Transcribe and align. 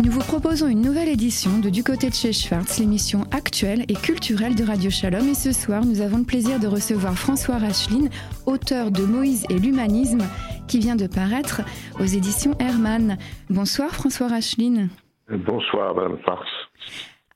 Nous 0.00 0.12
vous 0.12 0.20
proposons 0.20 0.68
une 0.68 0.80
nouvelle 0.80 1.08
édition 1.08 1.58
de 1.58 1.70
Du 1.70 1.82
côté 1.82 2.08
de 2.08 2.14
chez 2.14 2.32
Schwartz, 2.32 2.78
l'émission 2.78 3.24
actuelle 3.32 3.84
et 3.88 3.94
culturelle 3.94 4.54
de 4.54 4.62
Radio 4.62 4.90
Shalom. 4.90 5.28
Et 5.28 5.34
ce 5.34 5.50
soir, 5.50 5.84
nous 5.84 6.00
avons 6.00 6.18
le 6.18 6.24
plaisir 6.24 6.60
de 6.60 6.68
recevoir 6.68 7.18
François 7.18 7.58
Racheline, 7.58 8.08
auteur 8.46 8.92
de 8.92 9.02
Moïse 9.02 9.44
et 9.50 9.58
l'humanisme, 9.58 10.22
qui 10.68 10.78
vient 10.78 10.94
de 10.94 11.08
paraître 11.08 11.62
aux 11.98 12.04
éditions 12.04 12.54
Hermann. 12.60 13.18
Bonsoir 13.50 13.90
François 13.90 14.28
Racheline. 14.28 14.88
Bonsoir 15.28 15.96
Madame 15.96 16.18
Farce. 16.24 16.48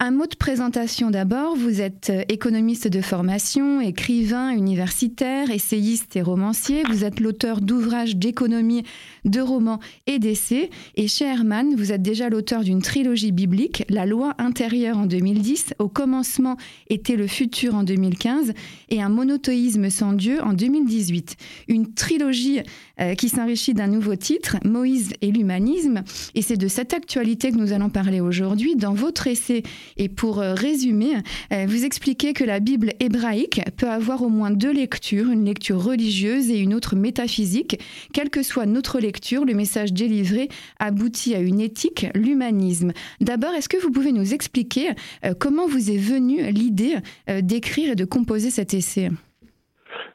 Un 0.05 0.11
mot 0.11 0.27
de 0.27 0.35
présentation 0.35 1.11
d'abord. 1.13 1.55
Vous 1.55 1.81
êtes 1.81 2.13
économiste 2.29 2.89
de 2.89 3.01
formation, 3.01 3.81
écrivain, 3.81 4.51
universitaire, 4.51 5.51
essayiste 5.51 6.17
et 6.17 6.23
romancier. 6.23 6.83
Vous 6.89 7.05
êtes 7.05 7.21
l'auteur 7.21 7.61
d'ouvrages 7.61 8.17
d'économie, 8.17 8.83
de 9.25 9.41
romans 9.41 9.80
et 10.07 10.18
d'essais. 10.18 10.70
Et 10.96 11.09
chez 11.09 11.24
Hermann, 11.24 11.74
vous 11.74 11.92
êtes 11.92 12.02
déjà 12.02 12.28
l'auteur 12.28 12.65
d'une 12.65 12.83
trilogie 12.83 13.33
biblique, 13.33 13.84
La 13.88 14.06
loi 14.06 14.34
intérieure 14.38 14.98
en 14.98 15.06
2010, 15.06 15.74
Au 15.78 15.88
commencement 15.88 16.56
était 16.88 17.16
le 17.16 17.27
futur 17.27 17.74
en 17.74 17.83
2015 17.83 18.52
et 18.91 19.02
Un 19.02 19.09
monothéisme 19.09 19.91
sans 19.91 20.12
Dieu 20.12 20.42
en 20.42 20.52
2018. 20.52 21.37
Une 21.69 21.95
trilogie 21.95 22.61
euh, 23.00 23.14
qui 23.14 23.28
s'enrichit 23.28 23.74
d'un 23.74 23.87
nouveau 23.87 24.16
titre, 24.16 24.56
Moïse 24.64 25.12
et 25.23 25.30
l'humanisme. 25.30 26.02
Et 26.34 26.42
c'est 26.42 26.56
de 26.56 26.69
cette 26.69 26.92
actualité 26.92 27.50
que 27.50 27.56
nous 27.56 27.73
allons 27.73 27.91
parler 27.91 28.20
aujourd'hui. 28.20 28.77
Dans 28.77 28.95
votre 28.95 29.27
essai 29.27 29.62
et 29.97 30.09
pour 30.09 30.41
euh, 30.41 30.55
résumer, 30.55 31.14
euh, 31.52 31.66
vous 31.66 31.84
expliquez 31.84 32.33
que 32.33 32.45
la 32.45 32.61
Bible 32.61 32.92
hébraïque 33.00 33.61
peut 33.77 33.89
avoir 33.89 34.23
au 34.23 34.28
moins 34.28 34.50
deux 34.50 34.73
lectures, 34.73 35.30
une 35.30 35.45
lecture 35.45 35.83
religieuse 35.83 36.50
et 36.50 36.59
une 36.59 36.75
autre 36.75 36.97
métaphysique. 36.97 37.78
Quelle 38.12 38.30
que 38.30 38.42
soit 38.42 38.66
notre 38.66 38.98
lecture, 39.00 39.12
le 39.45 39.55
message 39.55 39.93
délivré 39.93 40.48
aboutit 40.79 41.34
à 41.34 41.41
une 41.41 41.61
éthique, 41.61 42.07
l'humanisme. 42.15 42.93
D'abord, 43.20 43.53
est-ce 43.55 43.69
que 43.69 43.77
vous 43.77 43.91
pouvez 43.91 44.12
nous 44.12 44.34
expliquer 44.34 44.91
euh, 45.25 45.34
comment 45.39 45.67
vous 45.67 45.91
est 45.91 45.98
venue 45.98 46.50
l'idée 46.50 46.97
d'écrire 47.41 47.92
et 47.92 47.95
de 47.95 48.05
composer 48.05 48.51
cet 48.51 48.75
essai? 48.75 49.11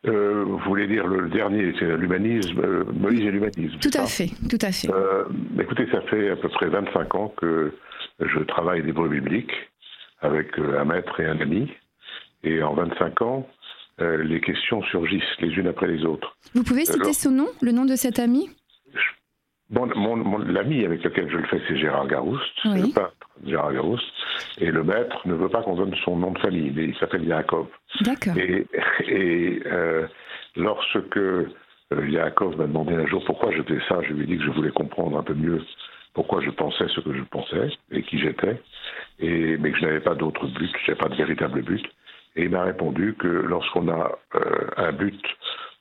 Vous 0.03 0.58
voulez 0.66 0.88
dire 0.88 1.05
le 1.05 1.27
dernier, 1.30 1.73
c'est 1.77 1.97
l'humanisme, 1.97 2.86
Moïse 2.94 3.21
et 3.21 3.31
l'humanisme. 3.31 3.77
Tout 3.80 3.91
à 3.94 4.05
fait, 4.05 4.30
tout 4.49 4.58
à 4.61 4.71
fait. 4.71 4.89
écoutez, 5.59 5.88
ça 5.91 6.02
fait 6.02 6.30
à 6.30 6.36
peu 6.36 6.49
près 6.49 6.67
25 6.69 7.16
ans 7.16 7.33
que 7.38 7.73
je 8.19 8.39
travaille 8.39 8.81
l'hébreu 8.83 9.09
biblique 9.09 9.52
avec 10.21 10.58
euh, 10.59 10.80
un 10.80 10.86
maître 10.86 11.19
et 11.19 11.25
un 11.25 11.39
ami. 11.39 11.71
Et 12.43 12.61
en 12.61 12.73
25 12.73 13.21
ans, 13.21 13.47
euh, 13.99 14.23
les 14.23 14.41
questions 14.41 14.81
surgissent 14.83 15.23
les 15.39 15.49
unes 15.49 15.67
après 15.67 15.88
les 15.88 16.05
autres. 16.05 16.38
Vous 16.53 16.64
pouvez 16.64 16.86
citer 16.86 17.14
son 17.14 17.31
nom, 17.31 17.47
le 17.61 17.71
nom 17.71 17.86
de 17.86 17.95
cet 17.95 18.19
ami? 18.19 18.49
Bon, 19.69 19.85
L'ami 20.47 20.85
avec 20.85 21.03
lequel 21.03 21.29
je 21.29 21.37
le 21.37 21.45
fais, 21.45 21.61
c'est 21.67 21.77
Gérard 21.77 22.07
Garouste, 22.07 22.63
le 22.65 22.93
peintre 22.93 23.13
Gérard 23.45 23.73
Garouste. 23.73 24.05
Et 24.59 24.71
le 24.71 24.83
maître 24.83 25.27
ne 25.27 25.33
veut 25.33 25.49
pas 25.49 25.61
qu'on 25.63 25.75
donne 25.75 25.95
son 26.03 26.15
nom 26.15 26.31
de 26.31 26.39
famille, 26.39 26.71
mais 26.75 26.85
il 26.85 26.95
s'appelle 26.97 27.23
Yaakov. 27.23 27.67
D'accord. 28.01 28.37
Et, 28.37 28.65
et 29.07 29.61
euh, 29.65 30.07
lorsque 30.55 31.19
Yaakov 31.91 32.57
m'a 32.57 32.67
demandé 32.67 32.93
un 32.93 33.05
jour 33.07 33.23
pourquoi 33.25 33.51
je 33.51 33.61
faisais 33.63 33.81
ça, 33.87 34.01
je 34.07 34.13
lui 34.13 34.23
ai 34.23 34.27
dit 34.27 34.37
que 34.37 34.43
je 34.43 34.51
voulais 34.51 34.71
comprendre 34.71 35.17
un 35.17 35.23
peu 35.23 35.33
mieux 35.33 35.61
pourquoi 36.17 36.41
je 36.41 36.49
pensais 36.49 36.87
ce 36.95 36.99
que 36.99 37.13
je 37.13 37.21
pensais 37.21 37.69
et 37.91 38.02
qui 38.02 38.17
j'étais, 38.17 38.59
et, 39.19 39.55
mais 39.57 39.71
que 39.71 39.77
je 39.77 39.85
n'avais 39.85 39.99
pas 39.99 40.15
d'autre 40.15 40.47
but, 40.47 40.71
je 40.83 40.91
n'avais 40.91 40.99
pas 40.99 41.09
de 41.09 41.15
véritable 41.15 41.61
but. 41.61 41.85
Et 42.35 42.45
il 42.45 42.49
m'a 42.49 42.63
répondu 42.63 43.15
que 43.19 43.27
lorsqu'on 43.27 43.87
a 43.87 44.17
euh, 44.33 44.67
un 44.77 44.91
but 44.93 45.21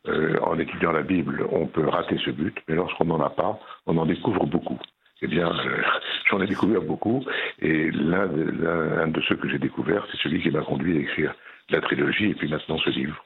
euh, 0.09 0.39
en 0.43 0.59
étudiant 0.59 0.93
la 0.93 1.03
Bible, 1.03 1.47
on 1.51 1.67
peut 1.67 1.89
rater 1.89 2.17
ce 2.25 2.31
but, 2.31 2.57
mais 2.69 2.75
lorsqu'on 2.75 3.07
n'en 3.07 3.21
a 3.21 3.31
pas, 3.31 3.59
on 3.87 3.97
en 3.97 4.07
découvre 4.07 4.47
beaucoup. 4.47 4.79
Eh 5.23 5.27
bien, 5.27 5.49
euh, 5.49 5.83
j'en 6.31 6.41
ai 6.41 6.47
découvert 6.47 6.83
beaucoup, 6.83 7.25
et 7.61 7.91
l'un 7.91 8.27
de, 8.27 9.21
ceux 9.29 9.37
que 9.37 9.49
j'ai 9.49 9.59
découvert, 9.59 10.07
c'est 10.11 10.19
celui 10.19 10.43
qui 10.43 10.51
m'a 10.51 10.63
conduit 10.63 10.97
à 10.99 11.01
écrire 11.01 11.35
la 11.71 11.81
trilogie 11.81 12.31
et 12.31 12.35
puis 12.35 12.49
maintenant 12.49 12.79
ce 12.79 12.91
livre. 12.91 13.25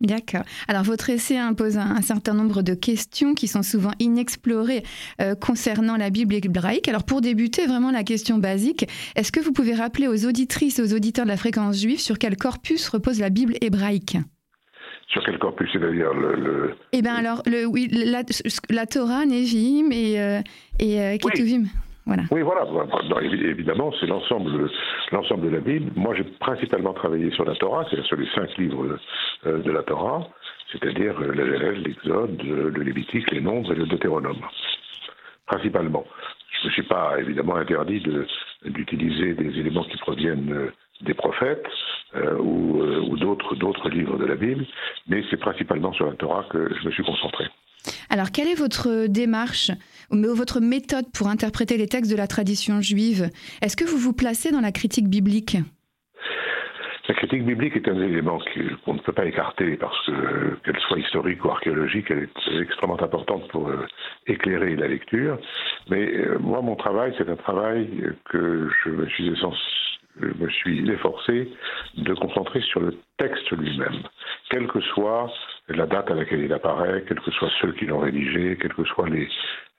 D'accord. 0.00 0.42
Alors 0.66 0.82
votre 0.82 1.10
essai 1.10 1.38
impose 1.38 1.78
un, 1.78 2.02
certain 2.02 2.34
nombre 2.34 2.62
de 2.62 2.74
questions 2.74 3.34
qui 3.34 3.46
sont 3.46 3.62
souvent 3.62 3.92
inexplorées 4.00 4.82
euh, 5.20 5.36
concernant 5.36 5.96
la 5.96 6.10
Bible 6.10 6.34
hébraïque. 6.34 6.88
Alors 6.88 7.04
pour 7.04 7.20
débuter, 7.20 7.66
vraiment 7.66 7.92
la 7.92 8.02
question 8.02 8.38
basique, 8.38 8.84
est-ce 9.14 9.30
que 9.30 9.38
vous 9.38 9.52
pouvez 9.52 9.74
rappeler 9.74 10.08
aux 10.08 10.26
auditrices 10.26 10.80
aux 10.80 10.92
auditeurs 10.92 11.24
de 11.24 11.30
la 11.30 11.36
fréquence 11.36 11.80
juive 11.80 12.00
sur 12.00 12.18
quel 12.18 12.36
corpus 12.36 12.88
repose 12.88 13.20
la 13.20 13.30
Bible 13.30 13.54
hébraïque? 13.60 14.16
Sur 15.12 15.22
quel 15.24 15.38
corpus, 15.38 15.68
c'est-à-dire 15.72 16.12
le, 16.14 16.74
Eh 16.92 17.02
bien 17.02 17.14
alors, 17.14 17.42
le, 17.46 17.66
oui, 17.66 17.88
la, 17.90 18.86
Torah, 18.86 19.26
Nevim 19.26 19.92
et, 19.92 20.18
euh, 20.18 20.40
et 20.80 21.00
euh, 21.00 21.16
Ketuvim. 21.18 21.64
Oui, 22.30 22.42
voilà. 22.42 22.66
évidemment, 23.22 23.92
c'est 24.00 24.06
l'ensemble, 24.06 24.68
l'ensemble 25.12 25.50
de 25.50 25.54
la 25.54 25.60
Bible. 25.60 25.92
Moi, 25.94 26.14
j'ai 26.16 26.24
principalement 26.24 26.92
travaillé 26.94 27.30
sur 27.30 27.44
la 27.44 27.54
Torah, 27.54 27.84
c'est-à-dire 27.84 28.06
sur 28.06 28.16
les 28.16 28.28
cinq 28.34 28.56
livres 28.58 28.98
euh, 29.46 29.62
de 29.62 29.70
la 29.70 29.82
Torah, 29.82 30.26
c'est-à-dire 30.72 31.20
l'Exode, 31.20 32.42
le 32.42 32.82
Lévitique, 32.82 33.30
les 33.30 33.40
Nombres 33.40 33.72
et 33.72 33.76
le 33.76 33.86
Deutéronome, 33.86 34.40
principalement. 35.46 36.04
Je 36.62 36.68
ne 36.68 36.72
suis 36.72 36.82
pas 36.82 37.20
évidemment 37.20 37.56
interdit 37.56 38.02
d'utiliser 38.64 39.34
des 39.34 39.58
éléments 39.60 39.84
qui 39.84 39.96
proviennent 39.98 40.70
des 41.02 41.14
prophètes 41.14 41.66
ou, 42.38 42.82
ou 42.82 43.16
d'autres, 43.16 43.54
d'autres 43.56 43.88
livres 43.88 44.18
de 44.18 44.26
la 44.26 44.34
Bible, 44.34 44.66
mais 45.08 45.22
c'est 45.30 45.38
principalement 45.38 45.92
sur 45.92 46.06
la 46.06 46.14
Torah 46.14 46.44
que 46.50 46.70
je 46.80 46.86
me 46.86 46.92
suis 46.92 47.04
concentré. 47.04 47.44
Alors, 48.10 48.30
quelle 48.30 48.48
est 48.48 48.58
votre 48.58 49.06
démarche, 49.06 49.70
votre 50.10 50.60
méthode 50.60 51.06
pour 51.12 51.28
interpréter 51.28 51.76
les 51.76 51.88
textes 51.88 52.10
de 52.10 52.16
la 52.16 52.26
tradition 52.26 52.80
juive? 52.80 53.30
Est-ce 53.60 53.76
que 53.76 53.84
vous 53.84 53.98
vous 53.98 54.12
placez 54.12 54.50
dans 54.50 54.60
la 54.60 54.72
critique 54.72 55.08
biblique? 55.08 55.56
La 57.08 57.14
critique 57.14 57.44
biblique 57.44 57.74
est 57.76 57.88
un 57.88 58.00
élément 58.00 58.38
qu'on 58.84 58.94
ne 58.94 59.00
peut 59.00 59.12
pas 59.12 59.26
écarter 59.26 59.76
parce 59.76 60.06
que, 60.06 60.56
qu'elle 60.64 60.78
soit 60.86 60.98
historique 60.98 61.44
ou 61.44 61.50
archéologique, 61.50 62.06
elle 62.10 62.28
est 62.28 62.60
extrêmement 62.62 63.02
importante 63.02 63.48
pour 63.48 63.68
euh, 63.68 63.86
éclairer 64.28 64.76
la 64.76 64.86
lecture. 64.86 65.36
Mais 65.90 66.14
euh, 66.14 66.38
moi, 66.38 66.62
mon 66.62 66.76
travail, 66.76 67.12
c'est 67.18 67.28
un 67.28 67.36
travail 67.36 67.88
que 68.30 68.70
je 68.84 68.90
me 68.90 69.06
suis, 69.08 69.34
je 70.20 70.26
me 70.26 70.48
suis 70.50 70.90
efforcé 70.90 71.50
de 71.96 72.14
concentrer 72.14 72.60
sur 72.60 72.80
le 72.80 72.96
texte 73.18 73.50
lui-même, 73.52 74.02
quelle 74.50 74.66
que 74.66 74.80
soit 74.80 75.32
la 75.68 75.86
date 75.86 76.10
à 76.10 76.14
laquelle 76.14 76.40
il 76.40 76.52
apparaît, 76.52 77.04
quels 77.08 77.20
que 77.20 77.30
soient 77.30 77.50
ceux 77.60 77.72
qui 77.72 77.86
l'ont 77.86 78.00
rédigé, 78.00 78.58
quelles 78.60 78.74
que 78.74 78.84
soient 78.84 79.08
les 79.08 79.28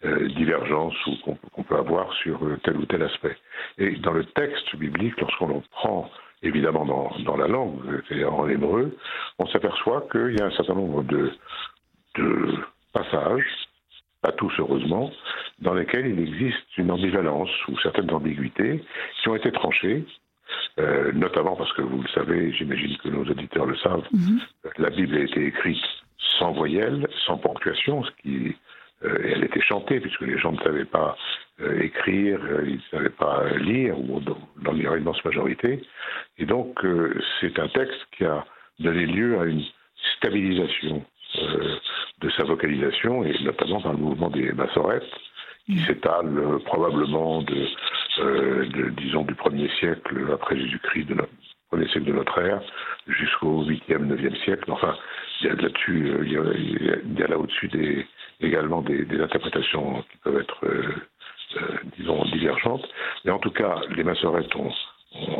euh, 0.05 0.27
divergences 0.29 0.95
qu'on 1.23 1.63
peut 1.63 1.75
avoir 1.75 2.11
sur 2.15 2.43
euh, 2.43 2.57
tel 2.63 2.77
ou 2.77 2.85
tel 2.85 3.03
aspect. 3.03 3.37
Et 3.77 3.91
dans 3.97 4.13
le 4.13 4.25
texte 4.25 4.75
biblique, 4.75 5.19
lorsqu'on 5.19 5.47
le 5.47 5.61
prend 5.71 6.09
évidemment 6.41 6.85
dans, 6.85 7.37
la 7.37 7.47
langue, 7.47 7.79
c'est-à-dire 8.07 8.33
en 8.33 8.49
hébreu, 8.49 8.97
on 9.39 9.47
s'aperçoit 9.47 10.07
qu'il 10.11 10.37
y 10.37 10.41
a 10.41 10.45
un 10.45 10.51
certain 10.51 10.73
nombre 10.73 11.03
de 11.03 11.31
passages, 12.91 13.45
pas 14.21 14.31
tous 14.31 14.51
heureusement, 14.57 15.11
dans 15.59 15.73
lesquels 15.73 16.07
il 16.07 16.19
existe 16.19 16.77
une 16.77 16.91
ambivalence 16.91 17.49
ou 17.67 17.77
certaines 17.79 18.11
ambiguïtés 18.11 18.83
qui 19.21 19.29
ont 19.29 19.35
été 19.35 19.51
tranchées 19.51 20.05
euh, 20.79 21.11
notamment 21.13 21.55
parce 21.55 21.71
que 21.73 21.81
vous 21.81 22.01
le 22.01 22.07
savez, 22.09 22.51
j'imagine 22.53 22.97
que 22.97 23.09
nos 23.09 23.23
auditeurs 23.23 23.65
le 23.65 23.77
savent, 23.77 24.07
mhm. 24.11 24.39
la 24.77 24.89
Bible 24.89 25.15
a 25.17 25.21
été 25.21 25.45
écrite 25.45 25.83
sans 26.39 26.51
voyelle, 26.51 27.07
sans 27.25 27.37
ponctuation, 27.37 28.03
ce 28.03 28.11
qui 28.21 28.55
euh, 29.03 29.17
elle 29.23 29.43
était 29.43 29.61
chantée 29.61 29.99
puisque 29.99 30.21
les 30.21 30.37
gens 30.39 30.53
ne 30.53 30.61
savaient 30.61 30.85
pas 30.85 31.15
euh, 31.61 31.81
écrire, 31.81 32.39
ils 32.65 32.75
ne 32.75 32.81
savaient 32.91 33.09
pas 33.09 33.49
lire, 33.57 33.99
ou 33.99 34.19
dans, 34.19 34.71
l'immense 34.71 35.23
majorité. 35.23 35.83
Et 36.37 36.45
donc 36.45 36.79
c'est 37.39 37.59
un 37.59 37.67
texte 37.67 38.01
qui 38.17 38.25
a 38.25 38.45
donné 38.79 39.05
lieu 39.05 39.39
à 39.39 39.45
une 39.45 39.63
stabilisation 40.17 41.05
de 42.19 42.29
sa 42.37 42.43
vocalisation, 42.45 43.23
et 43.25 43.35
notamment 43.43 43.79
dans 43.81 43.91
le 43.91 43.97
mouvement 43.97 44.29
des 44.29 44.51
massorettes, 44.53 45.03
qui 45.65 45.73
mhm. 45.73 45.85
s'étale 45.85 46.59
probablement 46.65 47.41
de 47.41 47.67
euh, 48.19 48.65
de, 48.67 48.89
disons, 48.89 49.23
du 49.23 49.33
1er 49.33 49.69
siècle 49.79 50.23
après 50.31 50.55
Jésus-Christ, 50.55 51.05
de 51.05 51.15
notre, 51.15 51.31
premier 51.69 51.87
siècle 51.87 52.05
de 52.05 52.13
notre 52.13 52.37
ère, 52.39 52.61
jusqu'au 53.07 53.63
8e, 53.63 54.05
9e 54.07 54.35
siècle. 54.43 54.71
Enfin, 54.71 54.95
il 55.41 55.47
y 55.47 55.49
a 55.49 55.55
là-dessus, 55.55 56.11
euh, 56.11 56.23
il, 56.23 57.19
y 57.19 57.23
a, 57.23 57.27
là 57.27 57.39
au-dessus 57.39 57.69
des, 57.69 58.05
également 58.39 58.81
des, 58.83 59.07
interprétations 59.19 60.03
qui 60.11 60.17
peuvent 60.17 60.39
être, 60.41 60.65
euh, 60.65 60.93
disons, 61.97 62.23
divergentes. 62.25 62.87
Mais 63.25 63.31
en 63.31 63.39
tout 63.39 63.51
cas, 63.51 63.81
les 63.95 64.03
massorettes 64.03 64.55
ont, 64.55 64.71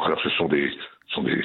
alors 0.04 0.20
ce 0.24 0.30
sont 0.32 0.48
des, 0.48 0.72
sont 1.10 1.22
des, 1.22 1.44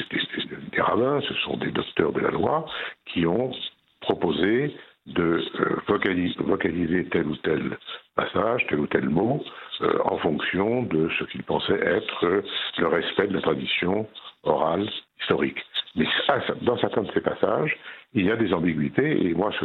des, 0.73 0.81
rabbins, 0.81 1.21
ce 1.29 1.35
sont 1.35 1.59
des 1.59 1.73
docteurs 1.73 2.13
de 2.13 2.21
la 2.21 2.31
loi 2.31 2.65
qui 3.05 3.27
ont 3.27 3.53
proposé 4.01 4.75
de 5.07 5.43
vocaliser 6.47 7.05
tel 7.07 7.27
ou 7.27 7.37
tel 7.37 7.79
passage, 8.19 8.67
tel 8.69 8.81
ou 8.81 8.87
tel 8.87 9.09
mot, 9.09 9.43
euh, 9.81 9.99
en 10.05 10.19
fonction 10.19 10.83
de 10.83 11.09
ce 11.19 11.25
qu'ils 11.25 11.45
pensaient 11.45 11.81
être 11.81 12.25
euh, 12.25 12.43
le 12.79 12.89
respect 12.89 13.29
de 13.29 13.35
la 13.35 13.41
tradition 13.41 14.07
orale 14.43 14.89
historique. 15.21 15.59
Mais 15.95 16.07
dans 16.63 16.79
certains 16.79 17.03
de 17.03 17.11
ces 17.15 17.21
passages, 17.21 17.77
il 18.15 18.27
y 18.27 18.31
a 18.31 18.37
des 18.37 18.53
ambiguïtés, 18.53 19.27
et 19.27 19.35
moi, 19.35 19.53
ce 19.59 19.65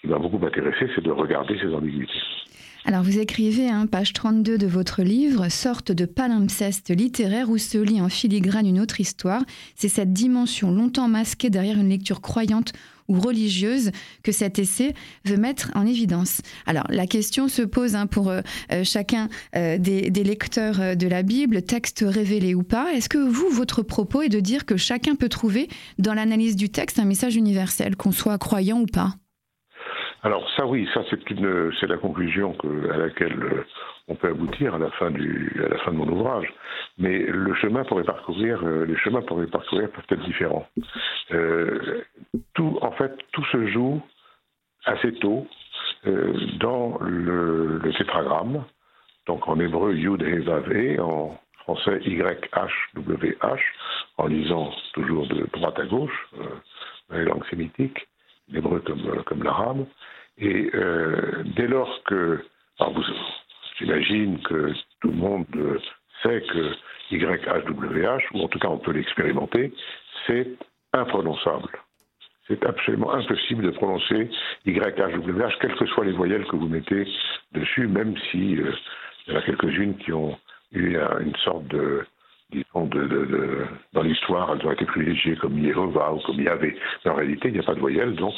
qui 0.00 0.06
m'a 0.06 0.18
beaucoup 0.18 0.44
intéressé, 0.44 0.90
c'est 0.94 1.04
de 1.04 1.10
regarder 1.10 1.58
ces 1.58 1.72
ambiguïtés. 1.72 2.22
Alors 2.84 3.04
vous 3.04 3.20
écrivez, 3.20 3.68
hein, 3.68 3.86
page 3.86 4.12
32 4.12 4.58
de 4.58 4.66
votre 4.66 5.02
livre, 5.02 5.48
sorte 5.48 5.92
de 5.92 6.04
palimpseste 6.04 6.90
littéraire 6.90 7.48
où 7.48 7.56
se 7.56 7.78
lit 7.78 8.00
en 8.00 8.08
filigrane 8.08 8.66
une 8.66 8.80
autre 8.80 9.00
histoire. 9.00 9.42
C'est 9.76 9.88
cette 9.88 10.12
dimension 10.12 10.72
longtemps 10.72 11.06
masquée 11.06 11.48
derrière 11.48 11.76
une 11.76 11.90
lecture 11.90 12.20
croyante 12.20 12.72
ou 13.08 13.20
religieuse 13.20 13.90
que 14.22 14.32
cet 14.32 14.58
essai 14.58 14.94
veut 15.24 15.36
mettre 15.36 15.70
en 15.74 15.86
évidence. 15.86 16.40
Alors 16.66 16.86
la 16.88 17.06
question 17.06 17.48
se 17.48 17.62
pose 17.62 17.94
hein, 17.94 18.06
pour 18.06 18.30
euh, 18.30 18.40
euh, 18.72 18.84
chacun 18.84 19.28
euh, 19.56 19.78
des, 19.78 20.10
lecteurs 20.22 20.96
de 20.96 21.06
la 21.08 21.22
Bible, 21.22 21.62
texte 21.62 22.04
révélé 22.06 22.54
ou 22.54 22.62
pas. 22.62 22.92
Est-ce 22.92 23.08
que 23.08 23.18
vous, 23.18 23.48
votre 23.50 23.82
propos 23.82 24.22
est 24.22 24.28
de 24.28 24.40
dire 24.40 24.64
que 24.64 24.76
chacun 24.76 25.16
peut 25.16 25.28
trouver 25.28 25.68
dans 25.98 26.14
l'analyse 26.14 26.54
du 26.54 26.70
texte 26.70 26.98
un 26.98 27.04
message 27.04 27.36
universel, 27.36 27.96
qu'on 27.96 28.12
soit 28.12 28.38
croyant 28.38 28.80
ou 28.80 28.86
pas? 28.86 29.16
Alors 30.22 30.48
ça 30.56 30.66
oui, 30.66 30.88
ça 30.94 31.02
c'est 31.10 31.86
la 31.88 31.96
conclusion 31.96 32.56
à 32.92 32.96
laquelle 32.96 33.64
on 34.08 34.14
peut 34.14 34.28
aboutir 34.28 34.74
à 34.74 34.78
la 34.78 34.90
fin 34.92 35.10
de 35.10 35.90
mon 35.90 36.08
ouvrage. 36.08 36.52
Mais 36.98 37.18
le 37.18 37.54
chemin 37.54 37.84
pour 37.84 37.98
les 37.98 38.04
parcourir, 38.04 38.62
les 38.64 38.96
chemins 38.98 39.22
pour 39.22 39.40
les 39.40 39.48
parcourir 39.48 39.90
peuvent 39.90 40.04
être 40.08 40.24
différents. 40.24 40.66
Euh, 41.32 42.02
tout, 42.54 42.78
en 42.82 42.92
fait, 42.92 43.12
tout 43.32 43.44
se 43.46 43.66
joue 43.68 44.00
assez 44.84 45.12
tôt 45.14 45.46
euh, 46.06 46.32
dans 46.58 46.98
le, 47.00 47.80
tétragramme, 47.96 48.64
donc 49.26 49.46
en 49.48 49.58
hébreu 49.60 49.94
Yud 49.94 50.22
He 50.22 50.44
Vav 50.44 50.68
en 51.00 51.38
français 51.58 52.00
YHWH, 52.04 53.60
en 54.18 54.26
lisant 54.26 54.72
toujours 54.94 55.28
de 55.28 55.46
droite 55.52 55.78
à 55.78 55.86
gauche, 55.86 56.28
euh, 56.38 57.18
les 57.18 57.24
langues 57.24 57.46
sémitiques, 57.48 58.08
l'hébreu 58.48 58.80
comme, 58.80 59.06
euh, 59.06 59.22
comme 59.22 59.44
l'arabe. 59.44 59.86
Et 60.38 60.70
dès 61.56 61.66
lors 61.68 62.02
que, 62.04 62.40
j'imagine 63.78 64.40
que 64.42 64.72
tout 65.00 65.08
le 65.08 65.16
monde 65.16 65.46
sait 66.22 66.42
que 66.42 66.72
YHWH, 67.10 68.22
ou 68.32 68.42
en 68.42 68.48
tout 68.48 68.58
cas 68.58 68.68
on 68.68 68.78
peut 68.78 68.92
l'expérimenter, 68.92 69.72
c'est 70.26 70.48
imprononçable 70.92 71.70
c'est 72.48 72.64
absolument 72.66 73.12
impossible 73.12 73.64
de 73.64 73.70
prononcer 73.70 74.28
YHWH, 74.66 75.58
quelles 75.60 75.76
que 75.76 75.86
soient 75.86 76.04
les 76.04 76.12
voyelles 76.12 76.44
que 76.46 76.56
vous 76.56 76.68
mettez 76.68 77.06
dessus, 77.52 77.86
même 77.86 78.14
si 78.30 78.56
euh, 78.56 78.72
il 79.26 79.32
y 79.32 79.36
en 79.36 79.38
a 79.38 79.42
quelques-unes 79.42 79.96
qui 79.98 80.12
ont 80.12 80.36
eu 80.72 80.96
une 80.96 81.36
sorte 81.44 81.66
de, 81.68 82.04
disons, 82.50 82.86
de, 82.86 83.66
dans 83.92 84.02
l'histoire, 84.02 84.54
elles 84.54 84.66
ont 84.66 84.72
été 84.72 84.84
privilégiées 84.86 85.36
comme 85.36 85.58
Yehova 85.58 86.12
ou 86.12 86.20
comme 86.20 86.40
Yahvé. 86.40 86.76
Mais 87.04 87.10
en 87.10 87.14
réalité, 87.14 87.48
il 87.48 87.54
n'y 87.54 87.60
a 87.60 87.64
pas 87.64 87.74
de 87.74 87.80
voyelles, 87.80 88.16
donc 88.16 88.34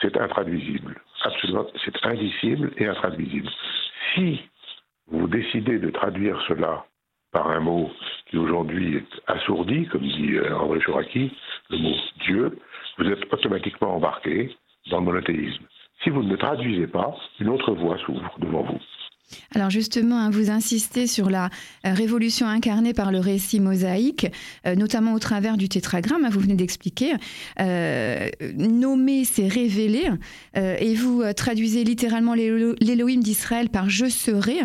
c'est 0.00 0.16
intraduisible. 0.16 1.00
Absolument, 1.22 1.66
c'est 1.84 2.06
indicible 2.06 2.72
et 2.78 2.86
intraduisible. 2.86 3.50
Si 4.14 4.40
vous 5.08 5.26
décidez 5.26 5.78
de 5.78 5.90
traduire 5.90 6.40
cela 6.48 6.84
par 7.32 7.50
un 7.50 7.60
mot 7.60 7.90
qui 8.26 8.36
aujourd'hui 8.38 8.96
est 8.96 9.22
assourdi, 9.26 9.86
comme 9.86 10.02
dit 10.02 10.34
euh, 10.34 10.56
André 10.56 10.80
Chouraki, 10.80 11.32
le 11.70 11.78
mot 11.78 11.96
Dieu, 12.24 12.58
vous 12.98 13.08
êtes 13.08 13.32
automatiquement 13.32 13.96
embarqué 13.96 14.56
dans 14.90 14.98
le 14.98 15.04
monothéisme. 15.04 15.64
Si 16.02 16.10
vous 16.10 16.22
ne 16.22 16.30
le 16.30 16.38
traduisez 16.38 16.86
pas, 16.86 17.14
une 17.38 17.50
autre 17.50 17.72
voie 17.72 17.98
s'ouvre 17.98 18.34
devant 18.38 18.62
vous. 18.62 18.80
Alors 19.54 19.70
justement, 19.70 20.18
hein, 20.18 20.30
vous 20.30 20.50
insistez 20.50 21.06
sur 21.06 21.30
la 21.30 21.46
euh, 21.86 21.92
révolution 21.92 22.46
incarnée 22.46 22.92
par 22.92 23.12
le 23.12 23.18
récit 23.18 23.60
mosaïque, 23.60 24.26
euh, 24.66 24.74
notamment 24.74 25.14
au 25.14 25.18
travers 25.18 25.56
du 25.56 25.68
tétragramme, 25.68 26.24
hein, 26.24 26.30
vous 26.30 26.40
venez 26.40 26.54
d'expliquer. 26.54 27.12
Euh, 27.60 28.28
nommer, 28.56 29.24
c'est 29.24 29.48
révéler, 29.48 30.08
et 30.54 30.94
vous 30.94 31.22
traduisez 31.34 31.84
littéralement 31.84 32.34
l'Élohim 32.34 33.20
d'Israël 33.20 33.68
par 33.68 33.88
je 33.88 34.06
serai. 34.06 34.56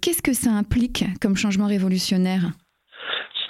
Qu'est-ce 0.00 0.22
que 0.22 0.32
ça 0.32 0.50
implique 0.50 1.04
comme 1.20 1.36
changement 1.36 1.66
révolutionnaire? 1.66 2.50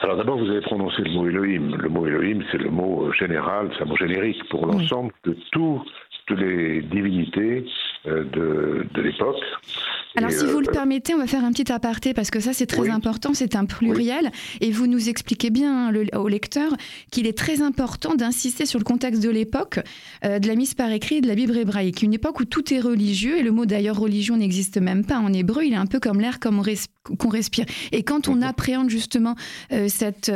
Alors 0.01 0.17
d'abord, 0.17 0.39
vous 0.39 0.51
avez 0.51 0.61
prononcé 0.61 1.03
le 1.03 1.11
mot 1.11 1.29
Elohim. 1.29 1.77
Le 1.77 1.89
mot 1.89 2.07
Elohim, 2.07 2.43
c'est 2.51 2.59
le 2.59 2.71
mot 2.71 3.13
général, 3.13 3.71
c'est 3.77 3.83
un 3.83 3.87
mot 3.87 3.97
générique 3.97 4.43
pour 4.49 4.67
l'ensemble 4.67 5.13
de 5.25 5.37
toutes 5.53 5.91
les 6.31 6.83
divinités 6.83 7.65
de, 8.07 8.87
de 8.95 9.03
l'époque. 9.03 9.37
Alors, 10.17 10.31
si 10.31 10.47
vous 10.47 10.61
le 10.61 10.69
euh, 10.69 10.73
permettez, 10.73 11.15
on 11.15 11.19
va 11.19 11.27
faire 11.27 11.45
un 11.45 11.53
petit 11.53 11.71
aparté 11.71 12.15
parce 12.15 12.31
que 12.31 12.41
ça, 12.41 12.53
c'est 12.53 12.67
très 12.67 12.89
important. 12.91 13.35
C'est 13.35 13.55
un 13.55 13.67
pluriel. 13.67 14.31
Et 14.61 14.71
vous 14.71 14.87
nous 14.87 15.09
expliquez 15.09 15.51
bien 15.51 15.91
le, 15.91 16.07
au 16.17 16.29
lecteur 16.29 16.73
qu'il 17.11 17.27
est 17.27 17.37
très 17.37 17.63
important 17.63 18.15
d'insister 18.15 18.67
sur 18.67 18.79
le 18.79 18.85
contexte 18.85 19.23
de 19.23 19.31
l'époque, 19.31 19.81
de 20.25 20.47
la 20.47 20.55
mise 20.55 20.75
par 20.75 20.91
écrit 20.91 21.21
de 21.21 21.29
la 21.29 21.35
Bible 21.35 21.57
hébraïque. 21.57 22.03
Une 22.03 22.15
époque 22.15 22.41
où 22.41 22.45
tout 22.45 22.73
est 22.73 22.81
religieux. 22.81 23.39
Et 23.39 23.43
le 23.43 23.53
mot 23.53 23.67
d'ailleurs 23.67 23.99
religion 23.99 24.37
n'existe 24.37 24.79
même 24.79 25.05
pas 25.05 25.19
en 25.19 25.33
hébreu. 25.33 25.65
Il 25.65 25.73
est 25.73 25.77
un 25.77 25.87
peu 25.87 26.01
comme 26.01 26.21
l'air 26.21 26.41
qu'on 26.41 27.29
respire. 27.29 27.67
Et 27.93 28.03
quand 28.03 28.29
on 28.29 28.37
mhm. 28.37 28.43
appréhende 28.45 28.91
justement 28.91 29.37
cette 29.89 30.33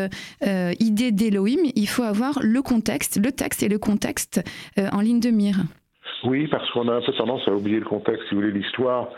euh, 0.47 0.73
idée 0.81 1.13
d'Elohim, 1.13 1.61
il 1.75 1.89
faut 1.89 2.03
avoir 2.03 2.39
le 2.43 2.63
contexte, 2.63 3.21
le 3.23 3.33
texte 3.33 3.63
et 3.63 3.69
le 3.69 3.79
contexte 3.79 4.41
euh, 4.79 4.89
en 4.93 5.01
ligne 5.01 5.21
de 5.21 5.31
mire. 5.31 5.65
Oui, 6.25 6.47
parce 6.49 6.69
qu'on 6.71 6.89
a 6.89 6.95
un 6.95 7.01
peu 7.01 7.13
tendance 7.13 7.47
à 7.49 7.53
oublier 7.53 7.81
le 7.81 7.85
contexte. 7.85 8.29
Si 8.29 8.35
vous 8.35 8.41
voulez, 8.41 8.53
l'histoire, 8.53 9.09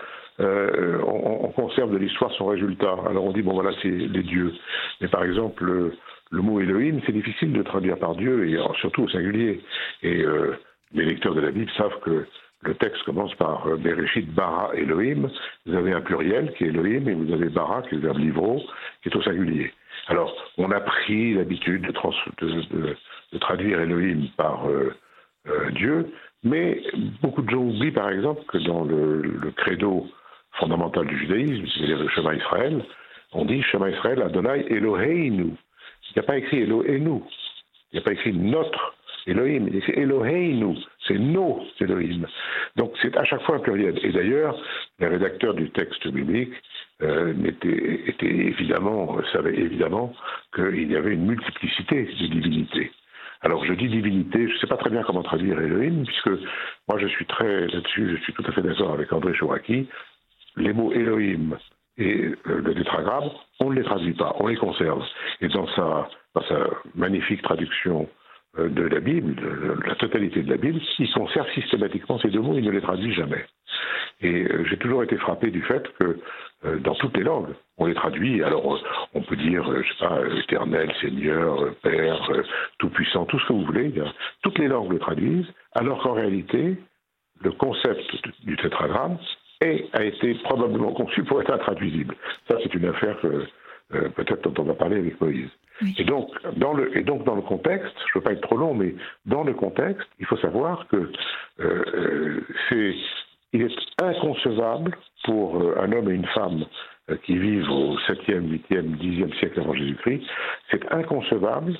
euh, 0.41 0.99
on, 1.07 1.49
conserve 1.49 1.93
de 1.93 1.99
l'histoire 1.99 2.33
son 2.33 2.47
résultat. 2.47 2.97
Alors 3.09 3.25
on 3.25 3.33
dit, 3.33 3.43
bon 3.43 3.53
voilà, 3.53 3.71
c'est 3.83 3.89
les 3.89 4.23
dieux. 4.23 4.53
Mais 5.01 5.09
par 5.09 5.25
exemple, 5.25 5.65
le, 5.65 5.93
mot 6.43 6.61
Elohim, 6.61 7.01
c'est 7.07 7.13
difficile 7.13 7.53
de 7.53 7.63
traduire 7.63 7.99
par 7.99 8.17
Dieu, 8.17 8.49
et 8.49 8.59
surtout 8.81 9.05
au 9.05 9.09
singulier. 9.09 9.61
Et 10.03 10.25
les 10.93 11.05
lecteurs 11.05 11.35
de 11.35 11.41
la 11.41 11.53
Bible 11.53 11.71
savent 11.77 12.01
que 12.01 12.27
le 12.63 12.75
texte 12.75 13.03
commence 13.05 13.35
par 13.35 13.69
Bereshit 13.77 14.29
bara 14.35 14.75
Elohim. 14.75 15.31
Vous 15.67 15.75
avez 15.75 15.93
un 15.93 16.01
pluriel 16.01 16.53
qui 16.55 16.65
est 16.65 16.69
Elohim, 16.69 17.07
et 17.07 17.15
vous 17.15 17.33
avez 17.33 17.49
bara 17.51 17.83
qui 17.83 17.95
est 17.95 17.99
le 17.99 18.05
verbe 18.05 18.19
livro, 18.19 18.61
qui 19.03 19.11
est 19.11 19.17
au 19.17 19.23
singulier. 19.23 19.73
Alors, 20.09 20.35
on 20.59 20.71
a 20.71 20.81
pris 20.81 21.35
l'habitude 21.35 21.83
de, 21.83 23.39
traduire 23.39 23.81
Elohim 23.81 24.29
par 24.37 24.69
euh, 24.69 24.95
euh, 25.49 25.71
Dieu, 25.71 26.13
mais 26.45 26.83
beaucoup 27.23 27.43
de 27.43 27.51
gens 27.51 27.63
oublient 27.63 27.91
par 27.91 28.11
exemple 28.11 28.43
que 28.47 28.59
dans 28.59 28.85
le, 28.85 29.51
credo 29.57 30.07
fondamental 30.53 31.07
du 31.07 31.19
judaïsme, 31.19 31.67
c'est-à-dire 31.67 31.99
le 31.99 32.09
chemin 32.09 32.35
Israël, 32.35 32.85
on 33.33 33.45
dit 33.45 33.63
chemin 33.63 33.89
Israël 33.89 34.23
Adonai 34.23 34.67
Eloheinu. 34.71 35.55
Il 36.11 36.13
n'y 36.17 36.21
a 36.21 36.23
pas 36.23 36.37
écrit 36.37 36.61
Elohenu, 36.61 37.23
il 37.93 37.95
n'y 37.95 37.99
a 37.99 38.03
pas 38.03 38.13
écrit 38.13 38.33
notre 38.33 38.95
Elohim, 39.27 39.67
il 39.69 39.77
écrit 39.77 39.95
Eloheinu, 39.95 40.77
c'est 41.09 41.19
nos 41.19 41.63
Elohim. 41.81 42.27
Donc 42.77 42.93
c'est 43.01 43.17
à 43.17 43.25
chaque 43.25 43.43
fois 43.43 43.57
un 43.57 43.61
pluriel. 43.61 43.99
Et 44.05 44.13
d'ailleurs, 44.13 44.57
les 45.01 45.09
rédacteurs 45.09 45.55
du 45.55 45.71
texte 45.71 46.07
biblique 46.09 46.53
euh, 47.03 47.35
évidemment, 48.21 49.19
savait 49.33 49.57
évidemment 49.57 50.13
qu'il 50.55 50.93
y 50.93 50.97
avait 50.97 51.15
une 51.15 51.27
multiplicité 51.27 52.05
de 52.05 52.27
divinités. 52.27 52.93
Alors 53.45 53.63
je 53.67 53.75
dis 53.75 53.89
divinité, 53.89 54.49
je 54.49 54.55
ne 54.55 54.59
sais 54.59 54.67
pas 54.67 54.79
très 54.79 54.89
bien 54.89 55.03
comment 55.03 55.23
traduire 55.23 55.61
Elohim, 55.61 56.05
puisque 56.07 56.31
moi 56.89 56.99
je 56.99 57.07
suis 57.09 57.27
très 57.27 57.67
là-dessus, 57.67 58.17
je 58.17 58.23
suis 58.23 58.33
tout 58.33 58.45
à 58.49 58.53
fait 58.53 58.63
d'accord 58.63 58.93
avec 58.93 59.13
André 59.13 59.35
Chouraki. 59.35 59.87
Les 60.57 60.73
mots 60.73 60.93
Elohim 60.93 61.59
et 61.99 62.25
euh, 62.47 62.63
le 62.63 62.75
tétragramme, 62.75 63.31
on 63.61 63.69
ne 63.69 63.75
les 63.75 63.85
traduit 63.85 64.15
pas, 64.15 64.35
on 64.39 64.47
les 64.47 64.57
conserve. 64.57 65.05
Et 65.43 65.49
dans 65.49 65.67
sa, 65.69 66.09
magnifique 66.95 67.43
traduction 67.43 68.09
de 68.57 68.83
la 68.83 69.01
Bible, 69.01 69.35
de 69.35 69.87
la 69.87 69.95
totalité 69.97 70.43
de 70.43 70.51
la 70.51 70.57
Bible, 70.57 70.81
il 70.99 71.13
conserve 71.13 71.49
systématiquement 71.55 72.19
ces 72.19 72.29
deux 72.29 72.41
mots, 72.41 72.57
il 72.57 72.65
ne 72.65 72.71
les 72.71 72.81
traduit 72.81 73.13
jamais. 73.13 73.45
Et 74.23 74.47
j'ai 74.71 74.77
toujours 74.77 75.03
été 75.03 75.17
frappé 75.17 75.51
du 75.51 75.63
fait 75.63 75.83
que 75.99 76.19
euh, 76.67 76.79
dans 76.79 76.95
toutes 76.95 77.17
les 77.17 77.25
langues. 77.25 77.55
On 77.77 77.87
les 77.87 77.95
traduit, 77.95 78.43
alors 78.43 78.81
on 79.13 79.21
peut 79.21 79.37
dire, 79.37 79.69
euh, 79.71 79.83
je 79.83 79.93
sais 79.93 80.07
pas, 80.07 80.21
éternel, 80.39 80.91
Seigneur, 81.01 81.63
euh, 81.63 81.77
Père, 81.83 82.31
Tout-Puissant, 82.79 83.27
tout 83.27 83.39
ce 83.39 83.49
que 83.49 83.53
vous 83.53 83.65
voulez. 83.65 83.93
Toutes 84.43 84.59
les 84.59 84.69
langues 84.69 84.93
le 84.93 84.99
traduisent, 84.99 85.53
alors 85.73 86.03
qu'en 86.03 86.15
réalité, 86.15 86.77
le 87.43 87.53
concept 87.53 88.01
du 88.45 88.57
tétragramme 88.57 89.19
a 89.93 90.05
été 90.05 90.35
probablement 90.45 90.93
conçu 90.93 91.23
pour 91.25 91.41
être 91.41 91.53
intraduisible. 91.53 92.15
Ça, 92.49 92.59
c'est 92.63 92.75
une 92.75 92.87
affaire 92.87 93.17
peut-être 93.89 94.49
dont 94.51 94.63
on 94.63 94.67
va 94.67 94.75
parler 94.75 94.99
avec 94.99 95.19
Moïse. 95.21 95.49
Et, 95.99 96.05
donc, 96.05 96.31
dans 96.57 96.73
le, 96.73 96.97
et 96.97 97.03
donc, 97.03 97.25
dans 97.25 97.35
le 97.35 97.43
contexte, 97.43 97.95
je 98.13 98.19
ne 98.19 98.21
veux 98.21 98.25
pas 98.25 98.33
être 98.33 98.43
trop 98.43 98.57
long, 98.57 98.75
mais 98.75 98.95
dans 99.27 99.43
le 99.43 99.55
contexte, 99.55 100.09
il 100.21 100.27
faut 100.27 100.37
savoir 100.37 100.87
que 100.89 101.11
c'est 102.69 102.95
il 103.55 103.63
est 103.63 104.03
inconcevable 104.03 104.97
pour 105.25 105.63
euh, 105.63 105.77
un 105.81 105.93
homme 105.93 106.11
et 106.11 106.15
une 106.15 106.27
femme 106.27 106.67
euh, 107.11 107.17
qui 107.25 107.39
vivent 107.39 107.71
au 107.71 107.97
7e, 107.99 108.61
8e, 108.69 108.99
10e 108.99 109.39
siècle 109.39 109.61
avant 109.61 109.75
Jésus-Christ, 109.75 110.25
c'est 110.71 110.93
inconcevable 110.93 111.79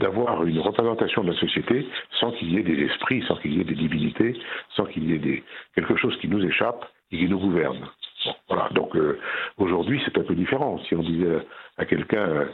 d'avoir 0.00 0.44
une 0.44 0.60
représentation 0.60 1.24
de 1.24 1.32
la 1.32 1.38
société 1.38 1.86
sans 2.20 2.30
qu'il 2.32 2.52
y 2.52 2.58
ait 2.58 2.62
des 2.62 2.80
esprits, 2.84 3.22
sans 3.26 3.36
qu'il 3.36 3.54
y 3.54 3.60
ait 3.60 3.64
des 3.64 3.74
divinités, 3.74 4.36
sans 4.76 4.84
qu'il 4.86 5.10
y 5.10 5.14
ait 5.14 5.18
des, 5.18 5.42
quelque 5.74 5.96
chose 5.96 6.16
qui 6.20 6.28
nous 6.28 6.42
échappe 6.44 6.84
et 7.10 7.18
qui 7.18 7.28
nous 7.28 7.38
gouverne. 7.38 7.88
Voilà. 8.48 8.68
Donc 8.74 8.94
euh, 8.96 9.18
aujourd'hui, 9.58 10.00
c'est 10.04 10.18
un 10.18 10.24
peu 10.24 10.34
différent. 10.34 10.78
Si 10.88 10.94
on 10.94 11.02
disait 11.02 11.38
à 11.78 11.84
quelqu'un 11.84 12.46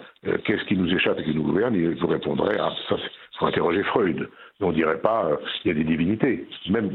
qu'est-ce 0.45 0.65
qui 0.65 0.77
nous 0.77 0.93
échappe 0.93 1.19
et 1.19 1.25
qui 1.25 1.35
nous 1.35 1.43
gouverne, 1.43 1.75
il 1.75 1.97
vous 1.97 2.07
répondrait 2.07 2.57
ah 2.61 2.73
ça, 2.89 2.97
faut 3.39 3.47
interroger 3.47 3.83
Freud 3.85 4.29
on 4.61 4.73
dirait 4.73 5.01
pas 5.01 5.27
euh, 5.27 5.37
il 5.65 5.69
y 5.69 5.71
a 5.71 5.75
des 5.75 5.85
divinités. 5.85 6.49
Même 6.69 6.91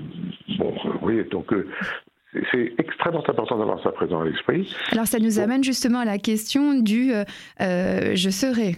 bon, 0.58 0.76
vous 0.84 1.00
voyez, 1.02 1.24
donc 1.24 1.52
euh, 1.54 1.70
c'est 2.52 2.74
extrêmement 2.78 3.24
important 3.28 3.58
d'avoir 3.58 3.82
ça 3.84 3.92
présent 3.92 4.22
à 4.22 4.26
l'esprit. 4.26 4.74
Alors 4.92 5.08
ça 5.08 5.20
nous 5.20 5.40
amène 5.40 5.64
justement 5.64 6.00
à 6.00 6.06
la 6.06 6.18
question 6.18 6.74
du 6.74 7.14
je 7.60 8.30
serai, 8.30 8.76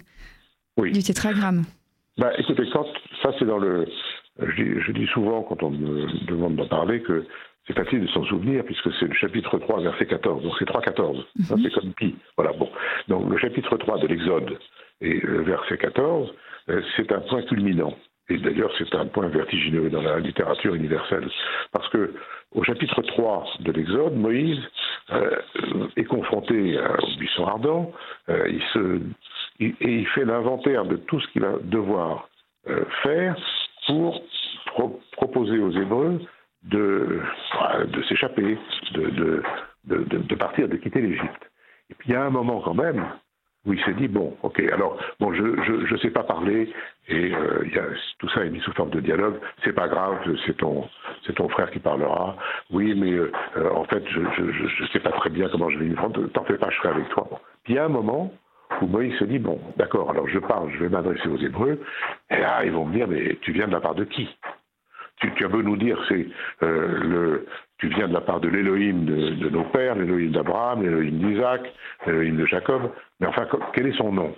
du 0.78 1.04
tétragramme. 1.04 1.64
Bah, 2.18 2.32
écoutez, 2.38 2.64
quand, 2.72 2.86
ça 3.24 3.32
c'est 3.40 3.46
dans 3.46 3.58
le. 3.58 3.88
Je 4.40 4.92
dis, 4.92 5.08
souvent 5.08 5.44
quand 5.44 5.64
on 5.64 5.72
me 5.72 6.25
demande 6.28 6.58
d'en 6.58 6.68
parler 6.68 7.02
que 7.02 7.25
c'est 7.67 7.74
facile 7.74 8.01
de 8.01 8.07
s'en 8.07 8.24
souvenir 8.25 8.63
puisque 8.63 8.93
c'est 9.00 9.07
le 9.07 9.13
chapitre 9.13 9.57
3, 9.57 9.81
verset 9.81 10.05
14. 10.05 10.43
Donc 10.43 10.53
c'est 10.60 10.65
3, 10.65 10.81
14. 10.81 11.25
Mhm. 11.36 11.63
C'est 11.63 11.74
comme 11.74 11.93
pi. 11.93 12.15
Voilà, 12.38 12.53
bon. 12.53 12.69
Donc 13.07 13.29
le 13.29 13.38
chapitre 13.38 13.77
3 13.77 14.00
de 14.00 14.07
l'Exode 14.07 14.57
et 15.01 15.19
le 15.19 15.41
verset 15.43 15.77
14, 15.77 16.34
euh, 16.69 16.81
c'est 16.95 17.12
un 17.12 17.22
point 17.22 17.41
culminant. 17.43 17.93
Et 18.29 18.38
d'ailleurs, 18.38 18.72
c'est 18.77 18.93
un 18.95 19.05
point 19.05 19.27
vertigineux 19.27 19.89
dans 19.89 20.01
la 20.01 20.19
littérature 20.19 20.74
universelle. 20.74 21.29
Parce 21.72 21.88
que 21.89 22.13
au 22.53 22.63
chapitre 22.63 23.01
3 23.01 23.45
de 23.60 23.72
l'Exode, 23.72 24.15
Moïse 24.15 24.62
euh, 25.12 25.38
est 25.95 26.05
confronté 26.05 26.79
au 26.79 27.17
buisson 27.17 27.45
ardent, 27.45 27.91
euh, 28.29 28.48
il 28.48 28.63
se, 28.74 29.00
et 29.60 29.75
il 29.79 30.07
fait 30.07 30.25
l'inventaire 30.25 30.86
de 30.86 30.98
tout 30.98 31.19
ce 31.19 31.27
qu'il 31.27 31.41
va 31.43 31.53
devoir 31.63 32.29
faire 33.03 33.36
pour 33.86 34.24
proposer 35.12 35.60
aux 35.60 35.69
Hébreux 35.69 36.19
de, 36.65 37.22
s'échapper, 38.07 38.57
de, 38.93 39.43
de, 39.86 40.03
de, 40.03 40.36
partir, 40.36 40.67
de 40.67 40.77
quitter 40.77 41.01
l'Égypte. 41.01 41.51
Et 41.89 41.93
puis 41.93 42.10
il 42.10 42.13
y 42.13 42.15
a 42.15 42.24
un 42.24 42.29
moment 42.29 42.62
quand 42.62 42.74
même 42.74 43.05
où 43.65 43.74
il 43.74 43.84
s'est 43.84 43.93
dit 43.93 44.07
bon, 44.07 44.36
ok, 44.43 44.60
alors 44.60 44.98
bon, 45.19 45.34
je 45.34 45.43
je, 45.86 45.98
sais 45.98 46.12
pas 46.12 46.24
parler 46.24 46.72
et 47.07 47.34
euh, 47.34 47.63
tout 48.19 48.29
ça 48.29 48.45
est 48.45 48.50
mis 48.50 48.60
sous 48.62 48.72
forme 48.74 48.91
de 48.91 49.00
dialogue. 49.00 49.39
C'est 49.63 49.74
pas 49.74 49.88
grave, 49.88 50.17
c'est 50.45 50.57
ton 50.57 50.88
ton 51.36 51.50
frère 51.50 51.72
qui 51.72 51.79
parlera. 51.79 52.36
Oui, 52.72 52.93
mais 52.95 53.13
euh, 53.13 53.31
en 53.74 53.86
fait, 53.86 54.03
je, 54.07 54.22
je 54.67 54.86
sais 54.91 55.00
pas 55.00 55.12
très 55.12 55.29
bien 55.29 55.50
comment 55.50 55.69
je 55.69 55.79
vais 55.79 55.86
me 55.86 56.00
rendre. 56.00 56.27
T'en 56.27 56.43
fais 56.45 56.57
pas, 56.57 56.69
je 56.69 56.77
serai 56.77 56.89
avec 56.89 57.10
toi. 57.10 57.27
Puis 57.63 57.74
il 57.74 57.75
y 57.77 57.79
a 57.79 57.86
un 57.86 57.89
moment 57.89 58.31
où 58.81 58.88
Moïse 58.88 59.17
se 59.17 59.25
dit 59.25 59.39
bon, 59.39 59.60
d'accord, 59.77 60.10
alors 60.12 60.27
je 60.27 60.39
parle, 60.39 60.72
je 60.72 60.79
vais 60.79 60.89
m'adresser 60.89 61.27
aux 61.27 61.38
Hébreux. 61.38 61.79
Et 62.29 62.38
là, 62.38 62.63
ils 62.65 62.72
vont 62.72 62.86
me 62.86 62.93
dire 62.93 63.07
mais 63.07 63.38
tu 63.41 63.51
viens 63.51 63.67
de 63.67 63.74
la 63.74 63.81
part 63.81 63.95
de 63.95 64.03
qui? 64.03 64.29
Tu, 65.25 65.36
tu 65.36 65.46
as 65.46 65.48
beau 65.48 65.62
nous 65.62 65.77
dire 65.77 65.98
c'est 66.08 66.27
euh, 66.63 67.46
tu 67.77 67.88
viens 67.89 68.08
de 68.08 68.13
la 68.13 68.22
part 68.22 68.39
de 68.39 68.48
l'Élohim 68.48 69.05
de, 69.05 69.50
nos 69.50 69.63
pères, 69.65 69.96
l'Élohim 69.96 70.32
d'Abraham, 70.32 70.84
l'Élohim 70.84 71.17
d'Isaac, 71.20 71.62
l'Élohim 72.05 72.38
de 72.38 72.46
Jacob, 72.46 72.91
mais 73.20 73.27
enfin, 73.27 73.48
quel 73.74 73.88
est 73.88 73.98
son 73.98 74.12
nom? 74.12 74.34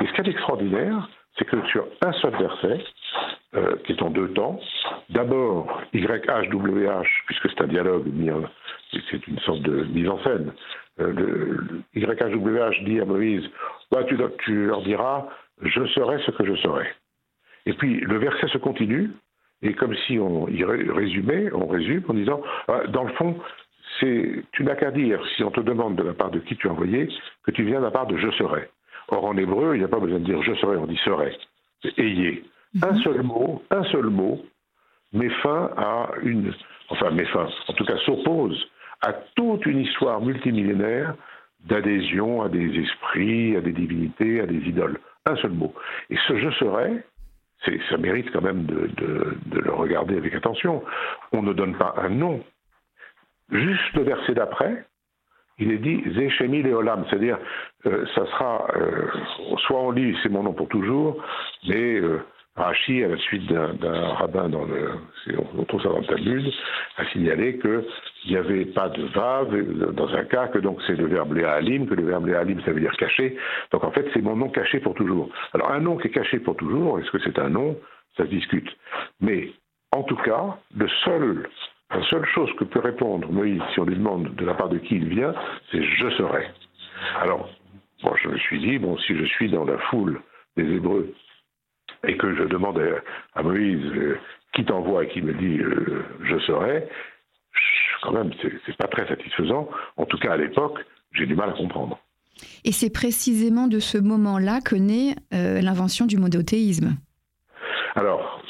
Et 0.00 0.06
ce 0.06 0.12
qui 0.12 0.20
est 0.20 0.30
extraordinaire, 0.30 1.08
c'est 1.36 1.44
que 1.44 1.60
sur 1.68 1.86
un 2.02 2.12
seul 2.12 2.32
verset, 2.36 2.84
euh, 3.54 3.76
qui 3.84 3.92
est 3.92 4.02
en 4.02 4.10
deux 4.10 4.28
temps, 4.32 4.60
d'abord 5.08 5.82
YHWH, 5.92 7.08
puisque 7.26 7.50
c'est 7.50 7.62
un 7.62 7.66
dialogue, 7.66 8.06
c'est 9.10 9.26
une 9.26 9.38
sorte 9.40 9.62
de 9.62 9.84
mise 9.84 10.08
en 10.08 10.22
scène, 10.22 10.52
euh, 11.00 11.82
YHWH 11.94 12.84
dit 12.84 13.00
à 13.00 13.04
Moïse, 13.04 13.48
bah, 13.90 14.04
tu 14.04 14.16
leur 14.66 14.82
diras, 14.82 15.26
je 15.62 15.84
serai 15.86 16.20
ce 16.24 16.30
que 16.30 16.44
je 16.44 16.54
serai. 16.56 16.86
Et 17.66 17.72
puis 17.74 18.00
le 18.00 18.18
verset 18.18 18.48
se 18.48 18.58
continue, 18.58 19.10
et 19.62 19.74
comme 19.74 19.94
si 20.06 20.18
on 20.18 20.48
y 20.48 20.64
résumait, 20.64 21.52
on 21.52 21.66
résume 21.66 22.02
en 22.08 22.14
disant, 22.14 22.40
ah, 22.68 22.86
dans 22.88 23.04
le 23.04 23.12
fond, 23.12 23.36
c'est, 23.98 24.44
tu 24.52 24.64
n'as 24.64 24.74
qu'à 24.74 24.90
dire, 24.90 25.20
si 25.36 25.44
on 25.44 25.50
te 25.50 25.60
demande 25.60 25.96
de 25.96 26.02
la 26.02 26.14
part 26.14 26.30
de 26.30 26.38
qui 26.38 26.56
tu 26.56 26.66
es 26.66 26.70
envoyé, 26.70 27.08
que 27.44 27.50
tu 27.50 27.64
viens 27.64 27.80
de 27.80 27.84
la 27.84 27.90
part 27.90 28.06
de 28.06 28.16
je 28.16 28.30
serai. 28.32 28.70
Or, 29.08 29.24
en 29.24 29.36
hébreu, 29.36 29.74
il 29.74 29.78
n'y 29.78 29.84
a 29.84 29.88
pas 29.88 29.98
besoin 29.98 30.20
de 30.20 30.24
dire 30.24 30.42
je 30.42 30.54
serai, 30.54 30.76
on 30.76 30.86
dit 30.86 31.00
serai. 31.04 31.36
C'est 31.82 31.98
ayez. 31.98 32.44
Mhm. 32.74 32.84
Un 32.84 33.02
seul 33.02 33.22
mot, 33.22 33.62
un 33.70 33.84
seul 33.84 34.06
mot, 34.06 34.40
met 35.12 35.28
fin 35.42 35.70
à 35.76 36.10
une, 36.22 36.52
enfin, 36.88 37.10
met 37.10 37.26
fin, 37.26 37.48
en 37.68 37.72
tout 37.72 37.84
cas 37.84 37.96
s'oppose 38.06 38.66
à 39.02 39.12
toute 39.34 39.66
une 39.66 39.80
histoire 39.80 40.20
multimillénaire 40.20 41.14
d'adhésion 41.66 42.42
à 42.42 42.48
des 42.48 42.78
esprits, 42.78 43.56
à 43.56 43.60
des 43.60 43.72
divinités, 43.72 44.40
à 44.40 44.46
des 44.46 44.58
idoles. 44.68 44.98
Un 45.26 45.36
seul 45.36 45.50
mot. 45.50 45.74
Et 46.08 46.16
ce 46.28 46.38
je 46.38 46.50
serai, 46.52 47.02
ça 47.64 47.96
mérite 47.98 48.30
quand 48.32 48.40
même 48.40 48.64
de, 48.64 48.90
le 49.52 49.72
regarder 49.72 50.16
avec 50.16 50.34
attention. 50.34 50.82
On 51.32 51.42
ne 51.42 51.52
donne 51.52 51.76
pas 51.76 51.94
un 51.98 52.08
nom. 52.08 52.42
Juste 53.50 53.94
le 53.94 54.02
verset 54.02 54.34
d'après, 54.34 54.84
il 55.58 55.70
est 55.72 55.78
dit 55.78 56.02
Zéchemi 56.14 56.62
Léolam, 56.62 57.04
c'est-à-dire 57.08 57.38
euh, 57.86 58.06
ça 58.14 58.24
sera, 58.26 58.66
euh, 58.76 59.08
soit 59.66 59.80
on 59.80 59.90
lit 59.90 60.16
c'est 60.22 60.28
mon 60.30 60.42
nom 60.42 60.54
pour 60.54 60.68
toujours, 60.68 61.22
mais 61.68 61.96
euh, 61.96 62.22
Rachi, 62.60 63.02
à 63.04 63.08
la 63.08 63.16
suite 63.16 63.46
d'un 63.50 64.08
rabbin 64.14 64.50
on 64.54 65.64
trouve 65.64 65.82
ça 65.82 65.88
dans 65.88 65.98
le 65.98 66.06
Talmud, 66.06 66.52
a 66.96 67.04
signalé 67.06 67.58
qu'il 67.58 67.84
n'y 68.28 68.36
avait 68.36 68.66
pas 68.66 68.88
de 68.88 69.02
vav 69.04 69.92
dans 69.92 70.08
un 70.14 70.24
cas, 70.24 70.48
que 70.48 70.58
donc 70.58 70.80
c'est 70.86 70.96
le 70.96 71.06
verbe 71.06 71.34
léalim, 71.34 71.86
que 71.88 71.94
le 71.94 72.04
verbe 72.04 72.26
léalim 72.26 72.60
ça 72.62 72.72
veut 72.72 72.80
dire 72.80 72.96
caché. 72.96 73.36
Donc 73.72 73.84
en 73.84 73.90
fait 73.90 74.08
c'est 74.12 74.22
mon 74.22 74.36
nom 74.36 74.48
caché 74.48 74.80
pour 74.80 74.94
toujours. 74.94 75.30
Alors 75.54 75.70
un 75.72 75.80
nom 75.80 75.96
qui 75.96 76.08
est 76.08 76.10
caché 76.10 76.38
pour 76.38 76.56
toujours, 76.56 76.98
est-ce 76.98 77.10
que 77.10 77.18
c'est 77.20 77.38
un 77.38 77.48
nom? 77.48 77.76
Ça 78.16 78.24
se 78.24 78.30
discute. 78.30 78.68
Mais 79.20 79.52
en 79.92 80.02
tout 80.02 80.16
cas, 80.16 80.58
la 80.76 80.86
seule 81.04 82.26
chose 82.34 82.50
que 82.58 82.64
peut 82.64 82.80
répondre 82.80 83.30
Moïse 83.30 83.62
si 83.72 83.80
on 83.80 83.84
lui 83.84 83.96
demande 83.96 84.34
de 84.34 84.44
la 84.44 84.54
part 84.54 84.68
de 84.68 84.78
qui 84.78 84.96
il 84.96 85.08
vient, 85.08 85.34
c'est 85.70 85.82
je 85.82 86.10
serai. 86.10 86.46
Alors, 87.20 87.48
moi 88.02 88.16
je 88.22 88.28
me 88.28 88.38
suis 88.38 88.58
dit, 88.60 88.78
bon, 88.78 88.98
si 88.98 89.16
je 89.16 89.24
suis 89.24 89.50
dans 89.50 89.64
la 89.64 89.78
foule 89.78 90.20
des 90.56 90.64
Hébreux 90.64 91.14
et 92.06 92.16
que 92.16 92.34
je 92.34 92.44
demande 92.44 92.80
à, 93.34 93.42
Moïse 93.42 93.84
euh, 93.94 94.18
qui 94.54 94.64
t'envoie 94.64 95.04
et 95.04 95.08
qui 95.08 95.22
me 95.22 95.34
dit 95.34 95.58
euh, 95.58 96.04
je 96.22 96.38
serai, 96.40 96.88
quand 98.02 98.12
même, 98.12 98.30
c'est 98.66 98.76
pas 98.76 98.88
très 98.88 99.06
satisfaisant. 99.06 99.68
En 99.96 100.06
tout 100.06 100.18
cas, 100.18 100.32
à 100.32 100.36
l'époque, 100.36 100.78
j'ai 101.12 101.26
du 101.26 101.34
mal 101.34 101.50
à 101.50 101.52
comprendre. 101.52 101.98
Et 102.64 102.72
c'est 102.72 102.90
précisément 102.90 103.66
de 103.66 103.78
ce 103.78 103.98
moment-là 103.98 104.60
que 104.64 104.74
naît 104.74 105.14
euh, 105.34 105.60
l'invention 105.60 106.06
du 106.06 106.16
monothéisme. 106.16 106.96
Alors, 107.94 108.42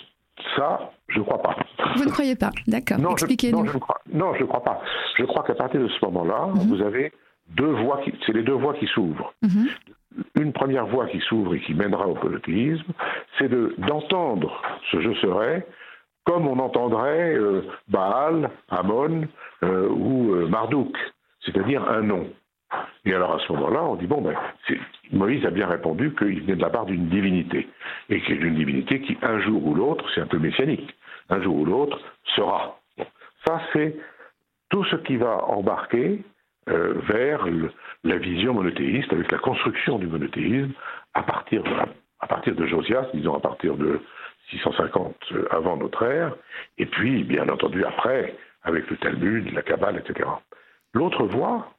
ça, 0.57 0.93
je 1.09 1.19
ne 1.19 1.25
crois 1.25 1.43
pas. 1.43 1.57
Vous 1.97 2.05
ne 2.05 2.11
croyez 2.11 2.37
pas 2.37 2.51
D'accord. 2.69 2.99
Expliquez-nous. 3.13 3.65
Non, 4.13 4.35
je 4.35 4.43
ne 4.43 4.47
crois, 4.47 4.63
pas. 4.63 4.81
Je 5.19 5.25
crois 5.25 5.43
qu'à 5.43 5.55
partir 5.55 5.81
de 5.81 5.89
ce 5.89 6.05
moment-là, 6.05 6.47
mhm. 6.47 6.69
vous 6.69 6.83
avez 6.83 7.13
deux 7.49 7.73
voies 7.83 8.01
qui, 8.05 8.13
c'est 8.25 8.33
les 8.33 8.45
deux 8.45 8.55
voies 8.55 8.75
qui 8.75 8.87
s'ouvrent. 8.87 9.35
Mhm 9.43 9.69
une 10.35 10.53
première 10.53 10.87
voie 10.87 11.07
qui 11.07 11.21
s'ouvre 11.21 11.55
et 11.55 11.61
qui 11.61 11.75
mènera 11.75 12.07
au 12.07 12.15
polythéisme, 12.15 12.93
c'est 13.39 13.51
d'entendre 13.81 14.61
ce 14.91 15.01
je 15.01 15.13
serai 15.15 15.65
comme 16.25 16.47
on 16.47 16.59
entendrait 16.59 17.35
euh, 17.35 17.63
Baal, 17.89 18.51
Amon 18.69 19.27
euh, 19.65 19.89
ou 19.89 20.35
euh, 20.35 20.47
Marduk, 20.47 20.97
c'est-à-dire 21.45 21.89
un 21.89 22.03
nom. 22.03 22.29
Et 23.05 23.13
alors 23.13 23.35
à 23.35 23.39
ce 23.41 23.53
moment-là, 23.53 23.83
on 23.83 23.97
dit 23.97 24.07
bon, 24.07 24.21
ben, 24.21 24.35
Moïse 25.13 25.45
a 25.45 25.51
bien 25.51 25.67
répondu 25.67 26.15
qu'il 26.15 26.43
venait 26.43 26.57
de 26.57 26.63
la 26.63 26.71
part 26.71 26.87
d'une 26.87 27.09
divinité, 27.09 27.69
et 28.11 28.21
qu'il 28.21 28.37
est 28.37 28.47
une 28.47 28.55
divinité 28.55 29.01
qui, 29.01 29.19
un 29.23 29.41
jour 29.41 29.67
ou 29.67 29.75
l'autre, 29.75 30.05
c'est 30.15 30.21
un 30.21 30.27
peu 30.27 30.39
messianique, 30.39 30.95
un 31.31 31.43
jour 31.43 31.57
ou 31.57 31.65
l'autre, 31.65 31.99
sera. 32.37 32.79
Ça, 33.45 33.61
c'est 33.73 33.97
tout 34.69 34.85
ce 34.85 34.97
qui 34.97 35.17
va 35.17 35.45
embarquer 35.47 36.23
euh, 36.71 36.95
vers 37.09 37.47
la 38.05 38.17
vision 38.17 38.55
monothéiste, 38.55 39.13
avec 39.13 39.31
la 39.33 39.39
construction 39.39 39.99
du 39.99 40.07
monothéisme 40.07 40.73
à 41.15 41.23
partir 41.23 41.63
de, 41.63 41.71
à 42.21 42.27
partir 42.27 42.55
de 42.55 42.67
Josias, 42.67 43.07
disons 43.15 43.35
à 43.35 43.41
partir 43.41 43.77
de 43.77 44.01
650 44.51 45.17
euh, 45.33 45.47
avant 45.51 45.77
notre 45.77 46.03
ère, 46.05 46.35
et 46.79 46.87
puis 46.87 47.25
bien 47.25 47.49
entendu 47.49 47.85
après, 47.85 48.37
avec 48.63 48.89
le 48.91 48.97
Talmud, 48.97 49.53
la 49.53 49.63
Kabbale, 49.63 50.03
etc. 50.05 50.29
L'autre 50.93 51.25
voie, 51.25 51.73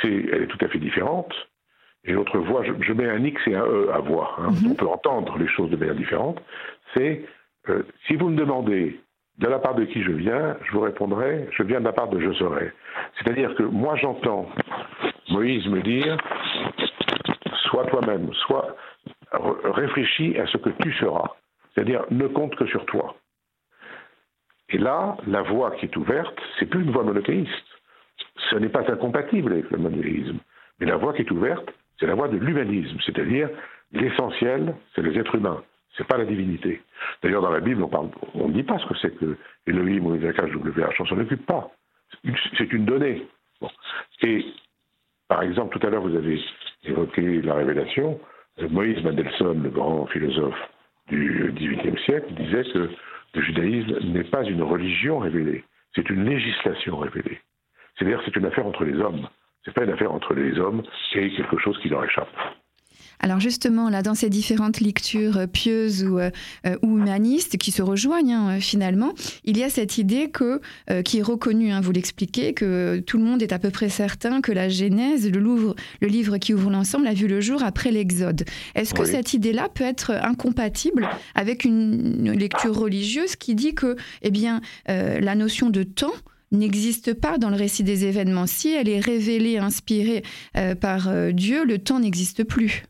c'est, 0.00 0.26
elle 0.32 0.42
est 0.42 0.46
tout 0.46 0.64
à 0.64 0.68
fait 0.68 0.78
différente. 0.78 1.34
Et 2.04 2.12
l'autre 2.12 2.38
voie, 2.38 2.62
je, 2.64 2.92
mets 2.92 3.08
un 3.08 3.24
X 3.24 3.40
et 3.48 3.54
un 3.54 3.64
E 3.64 3.90
à 3.92 3.98
voix. 3.98 4.36
Hein. 4.38 4.50
Mhm. 4.50 4.72
On 4.72 4.74
peut 4.74 4.86
entendre 4.86 5.36
les 5.38 5.48
choses 5.48 5.70
de 5.70 5.76
manière 5.76 5.96
différente. 5.96 6.40
C'est, 6.94 7.24
euh, 7.68 7.82
si 8.06 8.14
vous 8.14 8.28
me 8.28 8.36
demandez 8.36 9.00
de 9.38 9.48
la 9.48 9.58
part 9.58 9.74
de 9.74 9.84
qui 9.84 10.02
je 10.02 10.12
viens, 10.12 10.56
je 10.64 10.72
vous 10.72 10.80
répondrai, 10.80 11.48
je 11.52 11.62
viens 11.62 11.80
de 11.80 11.84
la 11.84 11.92
part 11.92 12.08
de 12.08 12.20
je 12.20 12.32
serai. 12.34 12.72
C'est-à-dire 13.18 13.54
que 13.54 13.62
moi 13.62 13.96
j'entends 13.96 14.48
Moïse 15.28 15.66
me 15.66 15.82
dire, 15.82 16.16
sois 17.64 17.84
toi-même, 17.86 18.32
sois 18.46 18.76
réfléchis 19.64 20.38
à 20.38 20.46
ce 20.46 20.56
que 20.56 20.70
tu 20.82 20.92
seras. 20.94 21.30
C'est-à-dire 21.74 22.04
ne 22.10 22.26
compte 22.26 22.54
que 22.56 22.66
sur 22.66 22.84
toi. 22.86 23.16
Et 24.70 24.78
là, 24.78 25.16
la 25.26 25.42
voie 25.42 25.72
qui 25.72 25.86
est 25.86 25.96
ouverte, 25.96 26.38
c'est 26.58 26.66
plus 26.66 26.82
une 26.82 26.90
voie 26.90 27.04
monothéiste. 27.04 27.50
Ce 28.50 28.56
n'est 28.56 28.68
pas 28.68 28.90
incompatible 28.90 29.52
avec 29.52 29.70
le 29.70 29.78
monothéisme. 29.78 30.38
Mais 30.80 30.86
la 30.86 30.96
voie 30.96 31.12
qui 31.12 31.22
est 31.22 31.30
ouverte, 31.30 31.68
c'est 31.98 32.06
la 32.06 32.14
voie 32.14 32.28
de 32.28 32.36
l'humanisme, 32.36 32.98
c'est-à-dire 33.04 33.48
l'essentiel, 33.92 34.74
c'est 34.94 35.02
les 35.02 35.18
êtres 35.18 35.34
humains. 35.34 35.62
C'est 35.96 36.06
pas 36.06 36.18
la 36.18 36.24
divinité. 36.24 36.82
D'ailleurs, 37.22 37.42
dans 37.42 37.50
la 37.50 37.60
Bible, 37.60 37.84
on 38.34 38.48
ne 38.48 38.52
dit 38.52 38.62
pas 38.62 38.78
ce 38.78 38.86
que 38.86 38.96
c'est 39.00 39.16
que 39.16 39.36
Elohim 39.66 40.06
ou 40.06 40.14
WH, 40.14 41.00
on 41.00 41.06
s'en 41.06 41.18
occupe 41.18 41.46
pas. 41.46 41.70
C'est 42.58 42.72
une 42.72 42.84
donnée. 42.84 43.26
Et, 44.22 44.44
par 45.28 45.42
exemple, 45.42 45.78
tout 45.78 45.86
à 45.86 45.90
l'heure, 45.90 46.02
vous 46.02 46.14
avez 46.14 46.40
évoqué 46.84 47.42
la 47.42 47.54
révélation. 47.54 48.20
Moïse 48.70 49.02
Mendelssohn, 49.02 49.62
le 49.62 49.70
grand 49.70 50.06
philosophe 50.06 50.58
du 51.08 51.52
XVIIIe 51.54 51.98
siècle, 52.04 52.32
disait 52.34 52.64
que 52.72 52.90
le 53.34 53.42
judaïsme 53.42 53.98
n'est 54.12 54.24
pas 54.24 54.44
une 54.44 54.62
religion 54.62 55.18
révélée, 55.18 55.64
c'est 55.94 56.08
une 56.08 56.24
législation 56.24 56.98
révélée. 56.98 57.40
C'est-à-dire 57.96 58.20
c'est 58.24 58.34
une 58.36 58.46
affaire 58.46 58.66
entre 58.66 58.84
les 58.84 58.98
hommes. 58.98 59.28
C'est 59.64 59.74
pas 59.74 59.84
une 59.84 59.90
affaire 59.90 60.12
entre 60.12 60.32
les 60.34 60.58
hommes 60.58 60.82
et 61.14 61.30
quelque 61.30 61.58
chose 61.58 61.78
qui 61.80 61.88
leur 61.88 62.04
échappe. 62.04 62.28
Alors 63.20 63.40
justement, 63.40 63.88
là, 63.88 64.02
dans 64.02 64.14
ces 64.14 64.28
différentes 64.28 64.80
lectures 64.80 65.38
euh, 65.38 65.46
pieuses 65.46 66.04
ou, 66.04 66.18
euh, 66.18 66.30
euh, 66.66 66.76
ou 66.82 66.98
humanistes 66.98 67.56
qui 67.56 67.70
se 67.70 67.82
rejoignent 67.82 68.34
hein, 68.34 68.60
finalement, 68.60 69.12
il 69.44 69.56
y 69.56 69.62
a 69.62 69.70
cette 69.70 69.98
idée 69.98 70.28
que, 70.30 70.60
qui 71.02 71.18
est 71.18 71.22
reconnue, 71.22 71.72
hein, 71.72 71.80
vous 71.80 71.92
l'expliquez, 71.92 72.52
que 72.52 72.98
tout 73.00 73.18
le 73.18 73.24
monde 73.24 73.42
est 73.42 73.52
à 73.52 73.58
peu 73.58 73.70
près 73.70 73.88
certain 73.88 74.40
que 74.40 74.52
la 74.52 74.68
Genèse, 74.68 75.30
le, 75.30 75.40
le 75.40 76.08
livre 76.08 76.38
qui 76.38 76.54
ouvre 76.54 76.70
l'ensemble, 76.70 77.06
a 77.06 77.14
vu 77.14 77.26
le 77.26 77.40
jour 77.40 77.62
après 77.62 77.90
l'Exode. 77.90 78.44
Est-ce 78.74 78.94
que 78.94 79.04
cette 79.04 79.34
idée-là 79.34 79.68
peut 79.68 79.84
être 79.84 80.10
incompatible 80.10 81.08
avec 81.34 81.64
une, 81.64 82.32
lecture 82.32 82.76
religieuse 82.76 83.36
qui 83.36 83.54
dit 83.54 83.74
que, 83.74 83.96
eh 84.22 84.30
bien, 84.30 84.60
la 84.86 85.34
notion 85.34 85.70
de 85.70 85.82
temps 85.82 86.12
n'existe 86.52 87.14
pas 87.14 87.38
dans 87.38 87.50
le 87.50 87.56
récit 87.56 87.82
des 87.82 88.04
événements? 88.04 88.46
Si 88.46 88.72
elle 88.72 88.88
est 88.88 89.00
révélée, 89.00 89.58
inspirée 89.58 90.22
par 90.80 91.10
Dieu, 91.32 91.64
le 91.64 91.78
temps 91.78 92.00
n'existe 92.00 92.44
plus. 92.44 92.84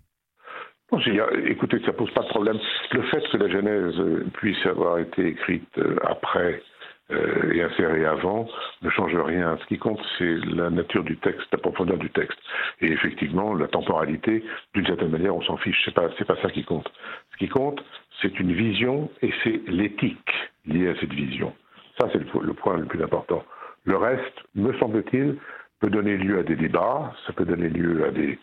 Bon, 0.90 1.00
écoutez, 1.46 1.80
ça 1.84 1.92
pose 1.92 2.12
pas 2.12 2.22
de 2.22 2.28
problème. 2.28 2.58
Le 2.92 3.02
fait 3.02 3.28
que 3.30 3.36
la 3.38 3.48
Genèse 3.48 4.00
puisse 4.34 4.64
avoir 4.66 4.98
été 4.98 5.26
écrite 5.26 5.66
euh, 5.78 5.96
après 6.06 6.62
euh, 7.10 7.52
et 7.52 7.62
insérée 7.62 8.04
avant 8.04 8.48
ne 8.82 8.90
change 8.90 9.16
rien. 9.16 9.58
Ce 9.60 9.66
qui 9.66 9.78
compte, 9.78 10.00
c'est 10.16 10.36
la 10.44 10.70
nature 10.70 11.02
du 11.02 11.16
texte, 11.16 11.48
la 11.50 11.58
profondeur 11.58 11.98
du 11.98 12.08
texte. 12.10 12.38
Et 12.80 12.92
effectivement, 12.92 13.52
la 13.54 13.66
temporalité, 13.66 14.44
d'une 14.74 14.86
certaine 14.86 15.10
manière, 15.10 15.34
on 15.34 15.42
s'en 15.42 15.56
fiche. 15.56 15.80
C'est 15.84 15.94
pas, 15.94 16.08
c'est 16.18 16.24
pas 16.24 16.40
ça 16.40 16.50
qui 16.50 16.62
compte. 16.62 16.88
Ce 17.32 17.36
qui 17.38 17.48
compte, 17.48 17.82
c'est 18.22 18.38
une 18.38 18.52
vision 18.52 19.10
et 19.22 19.32
c'est 19.42 19.60
l'éthique 19.66 20.30
liée 20.66 20.90
à 20.90 21.00
cette 21.00 21.12
vision. 21.12 21.52
Ça, 21.98 22.08
c'est 22.12 22.18
le 22.18 22.54
point 22.54 22.76
le 22.76 22.84
plus 22.84 23.02
important. 23.02 23.44
Le 23.84 23.96
reste, 23.96 24.38
me 24.54 24.72
semble-t-il, 24.78 25.36
peut 25.80 25.90
donner 25.90 26.16
lieu 26.16 26.38
à 26.38 26.42
des 26.44 26.56
débats, 26.56 27.12
ça 27.26 27.32
peut 27.32 27.44
donner 27.44 27.68
lieu 27.68 28.04
à 28.04 28.10
des, 28.10 28.38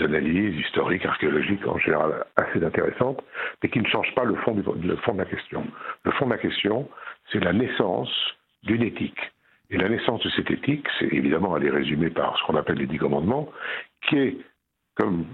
analyses 0.00 0.58
historiques, 0.60 1.04
archéologiques 1.04 1.66
en 1.66 1.78
général 1.78 2.24
assez 2.36 2.62
intéressantes, 2.64 3.22
mais 3.62 3.68
qui 3.68 3.80
ne 3.80 3.86
changent 3.86 4.14
pas 4.14 4.24
le 4.24 4.34
fond, 4.36 4.54
le 4.54 4.96
fond 4.96 5.14
de 5.14 5.18
la 5.18 5.24
question. 5.24 5.66
Le 6.04 6.10
fond 6.12 6.26
de 6.26 6.30
la 6.30 6.38
question, 6.38 6.88
c'est 7.30 7.42
la 7.42 7.52
naissance 7.52 8.10
d'une 8.62 8.82
éthique. 8.82 9.20
Et 9.70 9.76
la 9.76 9.88
naissance 9.88 10.22
de 10.22 10.30
cette 10.30 10.50
éthique, 10.50 10.86
c'est 10.98 11.12
évidemment, 11.12 11.56
elle 11.56 11.66
est 11.66 11.70
résumée 11.70 12.10
par 12.10 12.36
ce 12.38 12.44
qu'on 12.44 12.56
appelle 12.56 12.78
les 12.78 12.86
dix 12.86 12.98
commandements, 12.98 13.50
qui 14.02 14.16
est, 14.18 14.36
comme 14.96 15.26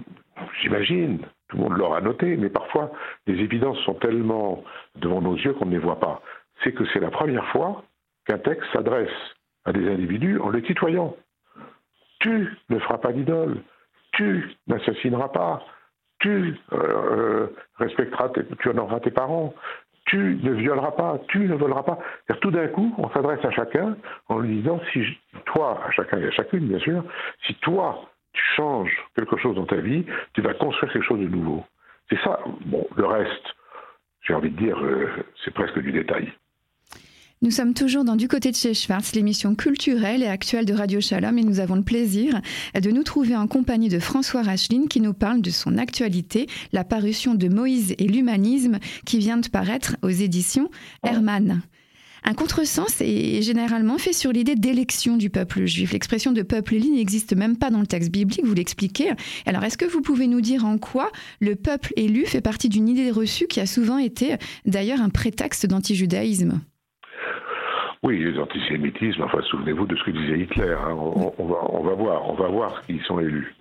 j'imagine, 0.61 1.19
tout 1.49 1.57
le 1.57 1.63
monde 1.63 1.77
l'aura 1.77 2.01
noté, 2.01 2.37
mais 2.37 2.49
parfois 2.49 2.91
les 3.27 3.39
évidences 3.39 3.79
sont 3.79 3.95
tellement 3.95 4.63
devant 4.95 5.21
nos 5.21 5.35
yeux 5.35 5.53
qu'on 5.53 5.65
ne 5.65 5.71
les 5.71 5.77
voit 5.77 5.99
pas. 5.99 6.21
C'est 6.63 6.73
que 6.73 6.85
c'est 6.93 6.99
la 6.99 7.11
première 7.11 7.45
fois 7.47 7.83
qu'un 8.25 8.37
texte 8.37 8.71
s'adresse 8.71 9.09
à 9.65 9.73
des 9.73 9.87
individus 9.89 10.39
en 10.39 10.49
les 10.49 10.61
tutoyant. 10.61 11.15
Tu 12.19 12.47
ne 12.69 12.79
feras 12.79 12.99
pas 12.99 13.11
d'idole, 13.11 13.61
tu 14.13 14.49
n'assassineras 14.67 15.29
pas, 15.29 15.63
tu 16.19 16.55
euh, 16.73 17.47
respecteras, 17.77 18.29
tu 18.59 18.69
honoreras 18.69 18.99
tes 18.99 19.11
parents, 19.11 19.53
tu 20.05 20.39
ne 20.41 20.51
violeras 20.53 20.91
pas, 20.91 21.19
tu 21.29 21.39
ne 21.39 21.55
voleras 21.55 21.83
pas. 21.83 21.99
Tout 22.41 22.51
d'un 22.51 22.67
coup, 22.67 22.93
on 22.97 23.09
s'adresse 23.09 23.43
à 23.45 23.51
chacun 23.51 23.95
en 24.27 24.39
lui 24.39 24.57
disant, 24.57 24.79
si 24.91 25.05
toi, 25.45 25.79
à 25.85 25.91
chacun 25.91 26.19
et 26.19 26.27
à 26.27 26.31
chacune, 26.31 26.67
bien 26.67 26.79
sûr, 26.79 27.03
si 27.45 27.55
toi, 27.55 28.09
tu 28.33 28.41
changes 28.55 28.95
quelque 29.15 29.37
chose 29.37 29.55
dans 29.55 29.65
ta 29.65 29.77
vie, 29.77 30.05
tu 30.33 30.41
vas 30.41 30.53
construire 30.53 30.91
quelque 30.91 31.05
chose 31.05 31.19
de 31.19 31.27
nouveau. 31.27 31.63
C'est 32.09 32.19
ça. 32.19 32.39
Bon, 32.65 32.87
le 32.95 33.05
reste, 33.05 33.55
j'ai 34.21 34.33
envie 34.33 34.51
de 34.51 34.57
dire, 34.57 34.77
euh, 34.83 35.09
c'est 35.43 35.53
presque 35.53 35.79
du 35.79 35.91
détail. 35.91 36.31
Nous 37.43 37.49
sommes 37.49 37.73
toujours 37.73 38.03
dans 38.03 38.15
Du 38.15 38.27
côté 38.27 38.51
de 38.51 38.55
chez 38.55 38.75
Schwartz, 38.75 39.15
l'émission 39.15 39.55
culturelle 39.55 40.21
et 40.21 40.27
actuelle 40.27 40.63
de 40.63 40.75
Radio 40.75 41.01
Shalom, 41.01 41.39
et 41.39 41.43
nous 41.43 41.59
avons 41.59 41.73
le 41.73 41.81
plaisir 41.81 42.39
de 42.79 42.91
nous 42.91 43.01
trouver 43.01 43.35
en 43.35 43.47
compagnie 43.47 43.89
de 43.89 43.97
François 43.97 44.43
Racheline 44.43 44.87
qui 44.87 45.01
nous 45.01 45.15
parle 45.15 45.41
de 45.41 45.49
son 45.49 45.79
actualité, 45.79 46.45
la 46.71 46.83
parution 46.83 47.33
de 47.33 47.47
Moïse 47.47 47.95
et 47.97 48.05
l'humanisme 48.05 48.77
qui 49.07 49.17
vient 49.17 49.37
de 49.37 49.47
paraître 49.47 49.95
aux 50.03 50.09
éditions 50.09 50.69
Hermann. 51.03 51.63
Un 52.23 52.35
contresens 52.35 53.01
est 53.01 53.41
généralement 53.41 53.97
fait 53.97 54.13
sur 54.13 54.31
l'idée 54.31 54.53
d'élection 54.53 55.17
du 55.17 55.31
peuple 55.31 55.65
juif. 55.65 55.93
L'expression 55.93 56.33
de 56.33 56.43
peuple 56.43 56.75
élu 56.75 56.91
n'existe 56.91 57.35
même 57.35 57.57
pas 57.57 57.71
dans 57.71 57.79
le 57.79 57.87
texte 57.87 58.11
biblique, 58.11 58.45
vous 58.45 58.53
l'expliquez. 58.53 59.13
Alors, 59.47 59.63
est-ce 59.63 59.79
que 59.79 59.85
vous 59.85 60.01
pouvez 60.01 60.27
nous 60.27 60.41
dire 60.41 60.63
en 60.63 60.77
quoi 60.77 61.11
le 61.39 61.55
peuple 61.55 61.91
élu 61.95 62.27
fait 62.27 62.41
partie 62.41 62.69
d'une 62.69 62.87
idée 62.87 63.09
reçue 63.09 63.47
qui 63.47 63.59
a 63.59 63.65
souvent 63.65 63.97
été 63.97 64.35
d'ailleurs 64.67 65.01
un 65.01 65.09
prétexte 65.09 65.65
d'antijudaïsme? 65.65 66.61
Oui, 68.03 68.17
les 68.17 68.39
antisémitismes, 68.39 69.21
enfin, 69.23 69.41
souvenez-vous 69.43 69.85
de 69.85 69.95
ce 69.95 70.03
que 70.03 70.11
disait 70.11 70.39
Hitler. 70.39 70.73
Hein. 70.73 70.93
On, 70.93 71.83
va, 71.83 71.93
voir, 71.93 72.29
on 72.29 72.33
va 72.33 72.47
voir 72.47 72.81
qui 72.87 72.99
sont 73.01 73.19
élus. 73.19 73.55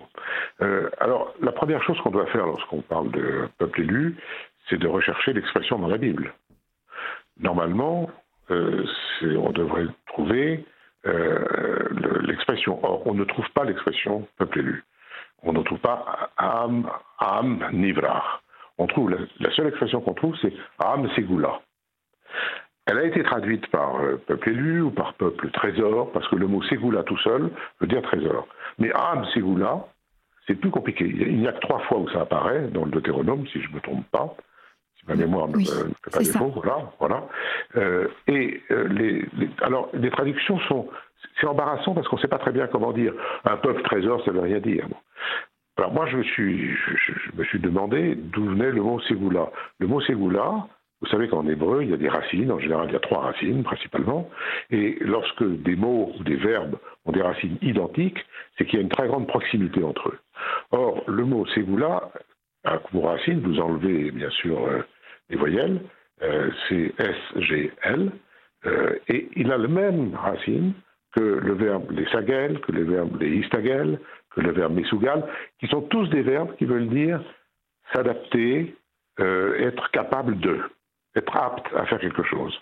Euh, 0.63 0.89
alors, 0.99 1.35
la 1.43 1.53
première 1.53 1.83
chose 1.83 1.99
qu'on 2.01 2.11
doit 2.11 2.27
faire 2.27 2.47
lorsqu'on 2.47 2.81
parle 2.81 3.11
de 3.11 3.49
peuple 3.59 3.83
élu, 3.83 4.17
c'est 4.69 4.79
de 4.79 4.89
rechercher 4.89 5.35
l'expression 5.35 5.79
dans 5.79 5.89
la 5.89 5.99
Bible. 5.99 6.33
Normalement, 7.39 8.11
euh, 8.51 8.87
on 9.23 9.53
devrait 9.53 9.87
trouver 10.07 10.65
euh, 11.07 12.21
l'expression. 12.23 12.83
Or, 12.83 13.07
on 13.07 13.15
ne 13.15 13.25
trouve 13.25 13.49
pas 13.51 13.65
l'expression 13.65 14.27
peuple 14.39 14.61
élu. 14.61 14.85
On 15.43 15.53
ne 15.53 15.63
trouve 15.63 15.79
pas 15.79 16.31
Am, 16.39 16.89
Am 17.19 17.69
Nivrach. 17.73 18.41
On 18.79 18.87
trouve 18.87 19.11
la, 19.11 19.51
seule 19.53 19.67
expression 19.67 20.01
qu'on 20.01 20.15
trouve, 20.15 20.35
c'est 20.41 20.53
Am 20.79 21.09
Segula. 21.15 21.61
Elle 22.91 22.99
a 22.99 23.05
été 23.05 23.23
traduite 23.23 23.67
par 23.69 24.01
euh, 24.01 24.21
peuple 24.27 24.51
élu 24.51 24.81
ou 24.81 24.91
par 24.91 25.15
peuple 25.15 25.49
trésor, 25.53 26.11
parce 26.13 26.27
que 26.29 26.35
le 26.35 26.49
mot 26.49 26.61
Ségoula 26.65 27.05
tout 27.05 27.19
seul 27.19 27.51
veut 27.81 27.87
dire 27.87 28.03
trésor. 28.03 28.49
Mais 28.79 28.91
Am 28.93 29.25
Ségoula, 29.33 29.87
c'est 30.47 30.57
plus 30.57 30.71
compliqué. 30.71 31.05
Il 31.05 31.39
n'y 31.39 31.47
a 31.47 31.53
que 31.53 31.61
trois 31.61 31.79
fois 31.81 31.99
où 31.99 32.09
ça 32.09 32.23
apparaît, 32.23 32.63
dans 32.73 32.85
le 32.85 32.91
Deutéronome, 32.91 33.47
si 33.47 33.61
je 33.63 33.69
ne 33.71 33.77
me 33.77 33.81
trompe 33.81 34.05
pas. 34.11 34.35
Si 34.99 35.07
ma 35.07 35.15
mémoire 35.15 35.47
ne 35.47 35.59
fait 35.59 36.11
pas 36.13 36.19
défaut, 36.19 36.53
voilà. 36.55 36.91
voilà. 36.99 37.29
Euh, 37.77 38.09
et 38.27 38.61
euh, 38.73 38.89
les, 38.89 39.25
alors, 39.63 39.89
les 39.95 40.11
traductions 40.11 40.59
sont. 40.61 40.89
C'est 41.41 41.47
embarrassant 41.47 41.95
parce 41.95 42.09
qu'on 42.09 42.17
ne 42.17 42.23
sait 42.23 42.29
pas 42.29 42.39
très 42.39 42.51
bien 42.51 42.67
comment 42.67 42.93
dire. 42.93 43.13
Un 43.45 43.57
peuple 43.57 43.83
trésor, 43.83 44.25
ça 44.25 44.33
ne 44.33 44.37
veut 44.37 44.43
rien 44.43 44.59
dire. 44.59 44.87
Alors 45.77 45.93
moi, 45.93 46.07
je 46.07 46.17
me 46.17 46.23
suis, 46.23 46.75
je, 46.75 47.37
me 47.37 47.45
suis 47.45 47.61
demandé 47.61 48.15
d'où 48.15 48.45
venait 48.45 48.71
le 48.71 48.83
mot 48.83 49.01
Ségoula. 49.01 49.51
Le 49.79 49.87
mot 49.87 50.01
Ségoula, 50.03 50.67
vous 51.01 51.09
savez 51.09 51.29
qu'en 51.29 51.47
hébreu, 51.49 51.83
il 51.83 51.91
y 51.91 51.95
a 51.95 51.97
des 51.97 52.09
racines, 52.09 52.53
en 52.53 52.59
général 52.59 52.89
il 52.89 52.93
y 52.93 52.97
a 52.97 53.01
trois 53.01 53.21
racines 53.21 53.63
principalement, 53.63 54.29
et 54.71 54.99
lorsque 55.01 55.45
des 55.45 55.75
mots 55.77 56.13
ou 56.19 56.25
des 56.25 56.37
verbes 56.37 56.77
ont 57.07 57.13
des 57.13 57.23
racines 57.23 57.57
identiques, 57.63 58.19
c'est 58.57 58.67
qu'il 58.67 58.79
y 58.79 58.83
a 58.83 58.83
une 58.83 58.91
très 58.91 59.09
grande 59.09 59.27
proximité 59.27 59.83
entre 59.83 60.11
eux. 60.11 60.19
Or, 60.73 61.03
le 61.09 61.25
mot 61.25 61.47
ségoula, 61.47 62.11
à 62.65 62.81
vos 62.93 63.01
racines, 63.01 63.41
vous 63.41 63.59
enlevez 63.61 64.11
bien 64.11 64.29
sûr 64.31 64.59
euh, 64.67 64.83
les 65.31 65.37
voyelles, 65.37 65.81
euh, 66.23 66.51
c'est 66.69 66.93
S-G-L, 66.99 68.13
euh, 68.67 68.99
et 69.09 69.29
il 69.37 69.51
a 69.51 69.57
la 69.57 69.69
même 69.69 70.15
racine 70.15 70.75
que 71.17 71.21
le 71.21 71.55
verbe 71.55 71.91
les 71.93 72.07
sagel, 72.07 72.61
que 72.61 72.73
le 72.73 72.85
verbe 72.85 73.21
les 73.21 73.37
istagel, 73.37 73.99
que 74.35 74.43
le 74.43 74.53
verbe 74.53 74.75
mesugal, 74.75 75.27
qui 75.59 75.67
sont 75.69 75.81
tous 75.81 76.09
des 76.11 76.23
verbes 76.23 76.55
qui 76.57 76.67
veulent 76.67 76.89
dire 76.89 77.23
s'adapter, 77.93 78.77
être 79.19 79.91
capable 79.91 80.39
de 80.39 80.61
être 81.17 81.37
apte 81.37 81.67
à 81.75 81.87
faire 81.87 81.99
quelque 81.99 82.23
chose. 82.23 82.57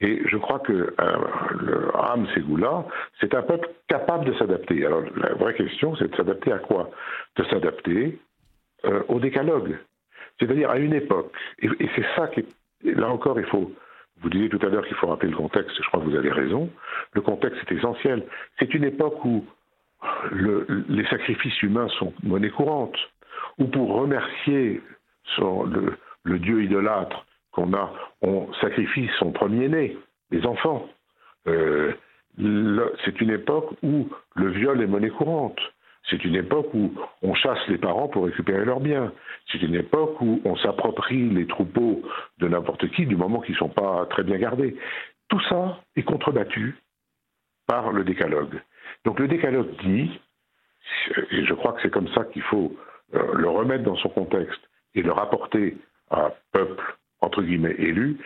Et 0.00 0.22
je 0.26 0.36
crois 0.36 0.60
que 0.60 0.72
euh, 0.72 1.16
le 1.58 1.90
Ram 1.92 2.26
Ségoula, 2.34 2.84
c'est 3.20 3.34
un 3.34 3.42
peuple 3.42 3.68
capable 3.88 4.24
de 4.24 4.34
s'adapter. 4.38 4.86
Alors 4.86 5.02
la 5.16 5.34
vraie 5.34 5.54
question, 5.54 5.96
c'est 5.96 6.08
de 6.08 6.16
s'adapter 6.16 6.52
à 6.52 6.58
quoi? 6.58 6.90
De 7.36 7.44
s'adapter 7.44 8.18
euh, 8.84 9.02
au 9.08 9.18
décalogue, 9.18 9.76
c'est-à-dire 10.38 10.70
à 10.70 10.78
une 10.78 10.94
époque. 10.94 11.32
Et, 11.58 11.68
c'est 11.96 12.06
ça 12.14 12.28
qui 12.28 12.40
est, 12.40 12.94
là 12.94 13.08
encore, 13.08 13.38
il 13.40 13.46
faut. 13.46 13.72
Vous 14.20 14.30
disiez 14.30 14.48
tout 14.48 14.58
à 14.62 14.68
l'heure 14.68 14.84
qu'il 14.84 14.96
faut 14.96 15.06
rappeler 15.06 15.30
le 15.30 15.36
contexte, 15.36 15.76
je 15.76 15.88
crois 15.88 16.00
que 16.00 16.06
vous 16.06 16.16
avez 16.16 16.32
raison. 16.32 16.68
Le 17.12 17.20
contexte 17.20 17.60
est 17.68 17.76
essentiel. 17.76 18.24
C'est 18.58 18.74
une 18.74 18.82
époque 18.82 19.24
où 19.24 19.44
le, 20.32 20.66
les 20.88 21.06
sacrifices 21.06 21.62
humains 21.62 21.88
sont 22.00 22.12
monnaie 22.24 22.50
courante, 22.50 22.96
où 23.58 23.66
pour 23.66 23.94
remercier 23.94 24.82
le 25.38 26.38
dieu 26.40 26.64
idolâtre, 26.64 27.24
a, 27.72 27.92
on 28.22 28.52
sacrifie 28.60 29.08
son 29.18 29.32
premier-né, 29.32 29.96
les 30.30 30.46
enfants. 30.46 30.88
Euh, 31.46 31.92
c'est 33.04 33.20
une 33.20 33.30
époque 33.30 33.70
où 33.82 34.08
le 34.36 34.50
viol 34.50 34.80
est 34.80 34.86
monnaie 34.86 35.10
courante. 35.10 35.58
C'est 36.08 36.24
une 36.24 36.36
époque 36.36 36.72
où 36.72 36.92
on 37.22 37.34
chasse 37.34 37.58
les 37.68 37.78
parents 37.78 38.08
pour 38.08 38.24
récupérer 38.24 38.64
leurs 38.64 38.80
biens. 38.80 39.12
C'est 39.50 39.60
une 39.62 39.74
époque 39.74 40.20
où 40.20 40.40
on 40.44 40.56
s'approprie 40.56 41.28
les 41.30 41.46
troupeaux 41.46 42.02
de 42.38 42.48
n'importe 42.48 42.88
qui 42.92 43.06
du 43.06 43.16
moment 43.16 43.40
qu'ils 43.40 43.54
ne 43.54 43.58
sont 43.58 43.68
pas 43.68 44.06
très 44.06 44.22
bien 44.22 44.38
gardés. 44.38 44.76
Tout 45.28 45.40
ça 45.48 45.80
est 45.96 46.04
contrebattu 46.04 46.76
par 47.66 47.92
le 47.92 48.04
décalogue. 48.04 48.60
Donc 49.04 49.18
le 49.18 49.28
décalogue 49.28 49.70
dit, 49.84 50.10
et 51.30 51.44
je 51.44 51.54
crois 51.54 51.72
que 51.72 51.82
c'est 51.82 51.90
comme 51.90 52.08
ça 52.14 52.24
qu'il 52.24 52.42
faut 52.42 52.74
euh, 53.14 53.34
le 53.34 53.48
remettre 53.48 53.84
dans 53.84 53.96
son 53.96 54.08
contexte 54.08 54.60
et 54.94 55.02
le 55.02 55.12
rapporter 55.12 55.76
à 56.10 56.32
peuple 56.52 56.96
entre 57.20 57.42
guillemets, 57.42 57.74
élu, 57.78 58.18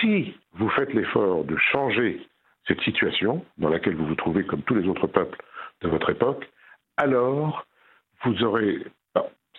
si 0.00 0.34
vous 0.54 0.68
faites 0.70 0.92
l'effort 0.92 1.44
de 1.44 1.56
changer 1.56 2.20
cette 2.66 2.80
situation 2.80 3.44
dans 3.58 3.68
laquelle 3.68 3.94
vous 3.94 4.06
vous 4.06 4.14
trouvez 4.14 4.44
comme 4.44 4.62
tous 4.62 4.74
les 4.74 4.88
autres 4.88 5.06
peuples 5.06 5.38
de 5.82 5.88
votre 5.88 6.10
époque, 6.10 6.48
alors 6.96 7.66
vous 8.24 8.42
aurez, 8.42 8.78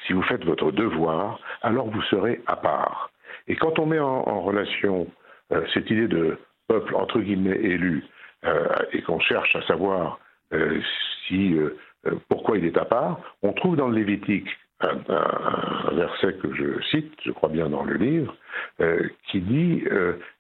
si 0.06 0.14
vous 0.14 0.24
faites 0.24 0.44
votre 0.44 0.72
devoir, 0.72 1.40
alors 1.62 1.90
vous 1.90 2.02
serez 2.04 2.42
à 2.48 2.56
part. 2.56 3.12
Et 3.48 3.56
quand 3.56 3.80
on 3.80 3.86
met 3.86 4.00
en, 4.00 4.42
relation 4.42 5.08
euh, 5.52 5.66
cette 5.74 5.90
idée 5.90 6.08
de 6.08 6.38
peuple 6.68 6.96
entre 6.96 7.20
guillemets 7.20 7.58
élu 7.58 8.04
euh, 8.44 8.68
et 8.92 9.02
qu'on 9.02 9.20
cherche 9.20 9.56
à 9.56 9.62
savoir 9.64 10.20
euh, 10.54 10.82
si 11.28 11.56
pourquoi 12.30 12.58
il 12.58 12.66
est 12.66 12.78
à 12.78 12.86
part, 12.86 13.20
on 13.42 13.54
trouve 13.54 13.76
dans 13.76 13.88
le 13.88 13.96
Lévitique 13.96 14.48
un, 14.82 15.92
verset 15.94 16.34
que 16.34 16.54
je 16.54 16.82
cite, 16.92 17.14
je 17.24 17.32
crois 17.32 17.50
bien 17.50 17.70
dans 17.70 17.84
le 17.84 17.96
livre, 17.96 18.36
qui 19.28 19.42
dit 19.42 19.84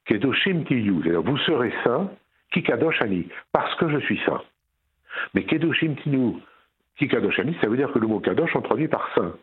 Kedoshim 0.06 0.65
tiyu, 0.65 1.02
c'est-à-dire 1.02 1.21
vous 1.21 1.38
serez 1.39 1.74
saints, 1.84 2.12
qui 2.52 2.63
kadosh 2.63 3.02
ani, 3.02 3.28
parce 3.52 3.74
que 3.76 3.89
je 3.89 3.98
suis 4.00 4.19
saint. 4.26 4.41
Mais 5.34 5.43
kedoshim 5.43 5.95
tiyu, 5.95 6.36
qui 6.98 7.08
kadosh 7.08 7.39
ani, 7.39 7.56
ça 7.62 7.67
veut 7.67 7.78
dire 7.78 7.91
que 7.91 8.00
le 8.00 8.08
mot 8.08 8.19
kadosh 8.19 8.56
on 8.56 8.62
traduit 8.62 8.88
par 8.88 9.10
saint. 9.15 9.34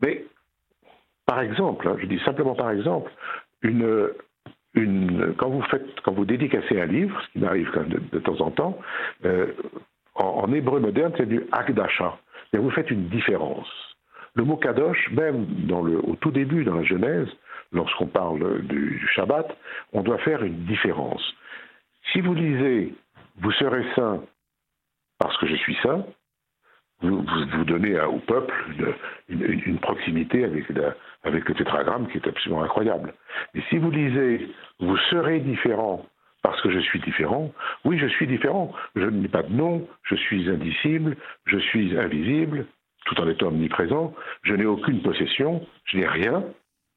Mais 0.00 0.24
par 1.26 1.40
exemple, 1.40 1.86
hein, 1.88 1.96
je 2.00 2.06
dis 2.06 2.18
simplement 2.20 2.54
par 2.54 2.70
exemple, 2.70 3.10
une, 3.62 4.08
quand 5.36 5.50
vous 5.50 5.62
faites, 5.62 6.00
quand 6.02 6.12
vous 6.12 6.24
dédicacez 6.24 6.80
un 6.80 6.86
livre, 6.86 7.20
ce 7.22 7.32
qui 7.32 7.38
m'arrive 7.38 7.70
quand 7.72 7.86
de, 7.86 8.18
temps 8.18 8.40
en 8.40 8.50
temps, 8.50 8.78
euh, 9.24 9.52
en, 10.14 10.52
hébreu 10.52 10.80
moderne, 10.80 11.12
c'est 11.16 11.28
du 11.28 11.42
akdasha. 11.52 12.18
Vous 12.52 12.70
faites 12.70 12.90
une 12.90 13.08
différence. 13.08 13.91
Le 14.34 14.44
mot 14.44 14.56
kadosh, 14.56 15.10
même 15.10 15.46
au 16.04 16.16
tout 16.16 16.30
début, 16.30 16.64
dans 16.64 16.76
la 16.76 16.84
Genèse, 16.84 17.28
lorsqu'on 17.72 18.06
parle 18.06 18.62
du, 18.62 19.06
Shabbat, 19.14 19.56
on 19.92 20.02
doit 20.02 20.18
faire 20.18 20.42
une 20.42 20.64
différence. 20.64 21.22
Si 22.12 22.20
vous 22.20 22.34
lisez 22.34 22.94
Vous 23.40 23.52
serez 23.52 23.84
saint 23.94 24.22
parce 25.18 25.36
que 25.38 25.46
je 25.46 25.54
suis 25.54 25.76
saint, 25.82 26.04
vous, 27.00 27.22
vous, 27.22 27.64
donnez 27.64 28.00
au 28.00 28.18
peuple 28.18 28.54
une, 29.28 29.78
proximité 29.78 30.44
avec, 30.44 30.64
avec 31.24 31.48
le 31.48 31.54
tétragramme 31.54 32.08
qui 32.08 32.18
est 32.18 32.26
absolument 32.26 32.62
incroyable. 32.62 33.14
Et 33.54 33.60
si 33.68 33.78
vous 33.78 33.90
lisez 33.90 34.48
Vous 34.80 34.96
serez 35.10 35.40
différent 35.40 36.06
parce 36.42 36.60
que 36.60 36.70
je 36.70 36.80
suis 36.80 37.00
différent, 37.00 37.52
oui, 37.84 37.98
je 37.98 38.06
suis 38.08 38.26
différent. 38.26 38.72
Je 38.96 39.04
n'ai 39.04 39.28
pas 39.28 39.44
de 39.44 39.52
nom, 39.52 39.86
je 40.02 40.16
suis 40.16 40.48
indicible, 40.50 41.16
je 41.46 41.58
suis 41.58 41.96
invisible, 41.96 42.66
tout 43.06 43.20
en 43.20 43.28
étant 43.28 43.48
omniprésent, 43.48 44.14
je 44.42 44.54
n'ai 44.54 44.66
aucune 44.66 45.02
possession, 45.02 45.66
je 45.84 45.98
n'ai 45.98 46.06
rien, 46.06 46.44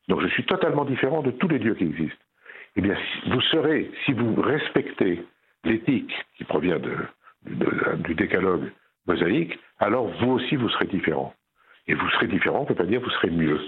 donc 0.08 0.22
je 0.22 0.28
suis 0.28 0.46
totalement 0.46 0.86
différent 0.86 1.22
de 1.22 1.32
tous 1.32 1.48
les 1.48 1.60
dieux 1.60 1.76
qui 1.76 1.86
existent. 1.86 2.24
Eh 2.76 2.82
bien, 2.82 2.96
vous 3.28 3.42
serez, 3.42 3.92
si 4.06 4.14
vous 4.14 4.36
respectez 4.42 5.24
l'éthique 5.64 6.14
qui 6.38 6.44
provient 6.44 6.80
du 7.46 8.16
décalogue 8.16 8.72
mosaïque, 9.08 9.58
alors 9.80 10.08
vous 10.20 10.32
aussi 10.32 10.56
vous 10.56 10.70
serez 10.70 10.86
différent. 10.86 11.34
Et 11.88 11.94
vous 11.94 12.10
serez 12.12 12.28
différent, 12.28 12.60
on 12.60 12.64
ne 12.64 12.68
peut 12.68 12.76
pas 12.76 12.86
dire 12.86 13.02
vous 13.02 13.10
serez 13.12 13.30
mieux. 13.30 13.60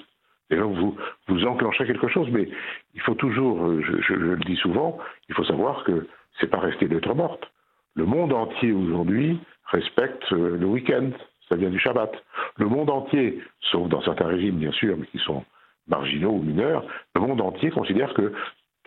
Et 0.50 0.56
donc 0.56 0.76
vous, 0.76 0.98
vous 1.28 1.46
enclenchez 1.46 1.86
quelque 1.86 2.08
chose, 2.08 2.30
mais 2.32 2.50
il 2.94 3.02
faut 3.02 3.16
toujours, 3.16 3.66
euh, 3.66 3.82
je, 3.82 4.14
le 4.14 4.38
dis 4.38 4.56
souvent, 4.56 4.98
il 5.30 5.36
faut 5.36 5.44
savoir 5.44 5.84
que 5.84 6.08
c'est 6.40 6.50
pas 6.50 6.60
rester 6.60 6.88
d'être 6.88 7.14
morte. 7.14 7.52
Le 7.96 8.06
monde 8.06 8.34
entier 8.34 8.72
aujourd'hui 8.72 9.40
respecte 9.66 10.32
euh, 10.32 10.58
le 10.58 10.66
week-end, 10.66 11.10
ça 11.50 11.56
vient 11.56 11.70
du 11.70 11.80
Shabbat. 11.80 12.12
Le 12.58 12.68
monde 12.68 12.90
entier, 12.90 13.42
sauf 13.72 13.88
dans 13.90 14.02
certains 14.02 14.28
régimes 14.28 14.58
bien 14.58 14.72
sûr, 14.72 14.98
mais 14.98 15.08
qui 15.08 15.20
sont 15.20 15.44
marginaux 15.88 16.32
ou 16.32 16.42
mineurs, 16.42 16.86
le 17.16 17.22
monde 17.22 17.42
entier 17.42 17.72
considère 17.72 18.14
que 18.14 18.34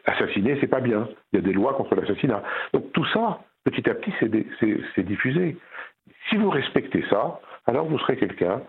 assassiner 0.05 0.59
c'est 0.61 0.67
pas 0.67 0.81
bien. 0.81 1.09
Il 1.33 1.37
y 1.37 1.43
a 1.43 1.43
des 1.43 1.53
lois 1.53 1.75
contre 1.75 1.95
l'assassinat. 1.95 2.43
Donc 2.73 2.93
tout 2.93 3.07
ça, 3.07 3.41
petit 3.65 3.89
à 3.89 3.95
petit, 3.95 4.13
c'est 4.95 5.03
diffusé. 5.05 5.57
Si 6.29 6.37
vous 6.37 6.51
respectez 6.51 7.05
ça, 7.09 7.41
alors 7.67 7.87
vous 7.87 7.99
serez 7.99 8.17
quelqu'un, 8.17 8.63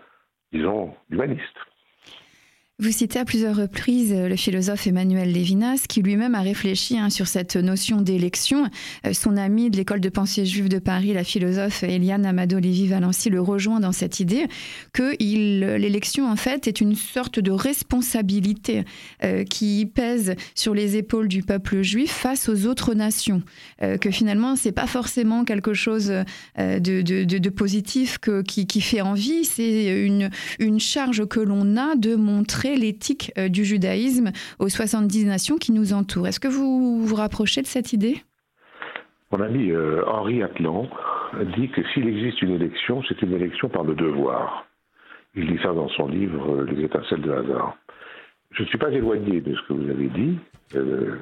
disons, 0.52 0.94
humaniste. 1.10 1.56
Vous 2.82 2.90
citez 2.90 3.20
à 3.20 3.24
plusieurs 3.24 3.54
reprises 3.54 4.12
euh, 4.12 4.26
le 4.26 4.34
philosophe 4.34 4.88
Emmanuel 4.88 5.30
Lévinas, 5.30 5.84
qui 5.88 6.02
lui-même 6.02 6.34
a 6.34 6.40
réfléchi 6.40 6.98
hein, 6.98 7.10
sur 7.10 7.28
cette 7.28 7.54
notion 7.54 8.00
d'élection. 8.00 8.68
Euh, 9.06 9.12
son 9.12 9.36
ami 9.36 9.70
de 9.70 9.76
l'école 9.76 10.00
de 10.00 10.08
pensée 10.08 10.44
juive 10.44 10.68
de 10.68 10.80
Paris, 10.80 11.12
la 11.12 11.22
philosophe 11.22 11.84
Eliane 11.84 12.26
Amado 12.26 12.58
Lévy-Valency, 12.58 13.30
le 13.30 13.40
rejoint 13.40 13.78
dans 13.78 13.92
cette 13.92 14.18
idée 14.18 14.48
que 14.92 15.14
l'élection, 15.20 16.28
en 16.28 16.34
fait, 16.34 16.66
est 16.66 16.80
une 16.80 16.96
sorte 16.96 17.38
de 17.38 17.52
responsabilité 17.52 18.82
euh, 19.22 19.44
qui 19.44 19.86
pèse 19.86 20.34
sur 20.56 20.74
les 20.74 20.96
épaules 20.96 21.28
du 21.28 21.44
peuple 21.44 21.82
juif 21.82 22.10
face 22.10 22.48
aux 22.48 22.66
autres 22.66 22.94
nations. 22.94 23.42
que 24.00 24.10
finalement, 24.10 24.56
c'est 24.56 24.72
pas 24.72 24.88
forcément 24.88 25.44
quelque 25.44 25.72
chose 25.72 26.12
de, 26.58 27.48
positif 27.48 28.18
que, 28.18 28.42
qui, 28.42 28.80
fait 28.80 29.02
envie, 29.02 29.44
c'est 29.44 30.04
une 30.58 30.80
charge 30.80 31.26
que 31.26 31.38
l'on 31.38 31.76
a 31.76 31.94
de 31.94 32.16
montrer 32.16 32.71
l'éthique 32.76 33.32
euh, 33.38 33.48
du 33.48 33.64
judaïsme 33.64 34.32
aux 34.58 34.68
70 34.68 35.26
nations 35.26 35.56
qui 35.56 35.72
nous 35.72 35.92
entourent. 35.92 36.26
Est-ce 36.26 36.40
que 36.40 36.48
vous 36.48 37.06
vous 37.06 37.14
rapprochez 37.14 37.62
de 37.62 37.66
cette 37.66 37.92
idée? 37.92 38.22
Mon 39.32 39.40
ami 39.40 39.70
euh, 39.70 40.04
Henri 40.06 40.42
Atlan 40.42 40.90
dit 41.56 41.70
que 41.70 41.82
s'il 41.88 42.06
existe 42.06 42.42
une 42.42 42.50
élection, 42.50 43.02
c'est 43.08 43.22
une 43.22 43.32
élection 43.32 43.70
par 43.70 43.82
le 43.82 43.94
devoir. 43.94 44.66
Il 45.34 45.46
dit 45.46 45.58
ça 45.62 45.72
dans 45.72 45.88
son 45.88 46.08
livre 46.08 46.54
euh, 46.54 46.64
Les 46.66 46.84
étincelles 46.84 47.22
de 47.22 47.32
hasard. 47.32 47.76
Je 48.50 48.62
ne 48.62 48.68
suis 48.68 48.76
pas 48.76 48.90
éloigné 48.90 49.40
de 49.40 49.54
ce 49.54 49.62
que 49.62 49.72
vous 49.72 49.88
avez 49.88 50.08
dit, 50.08 50.38
euh, 50.74 51.16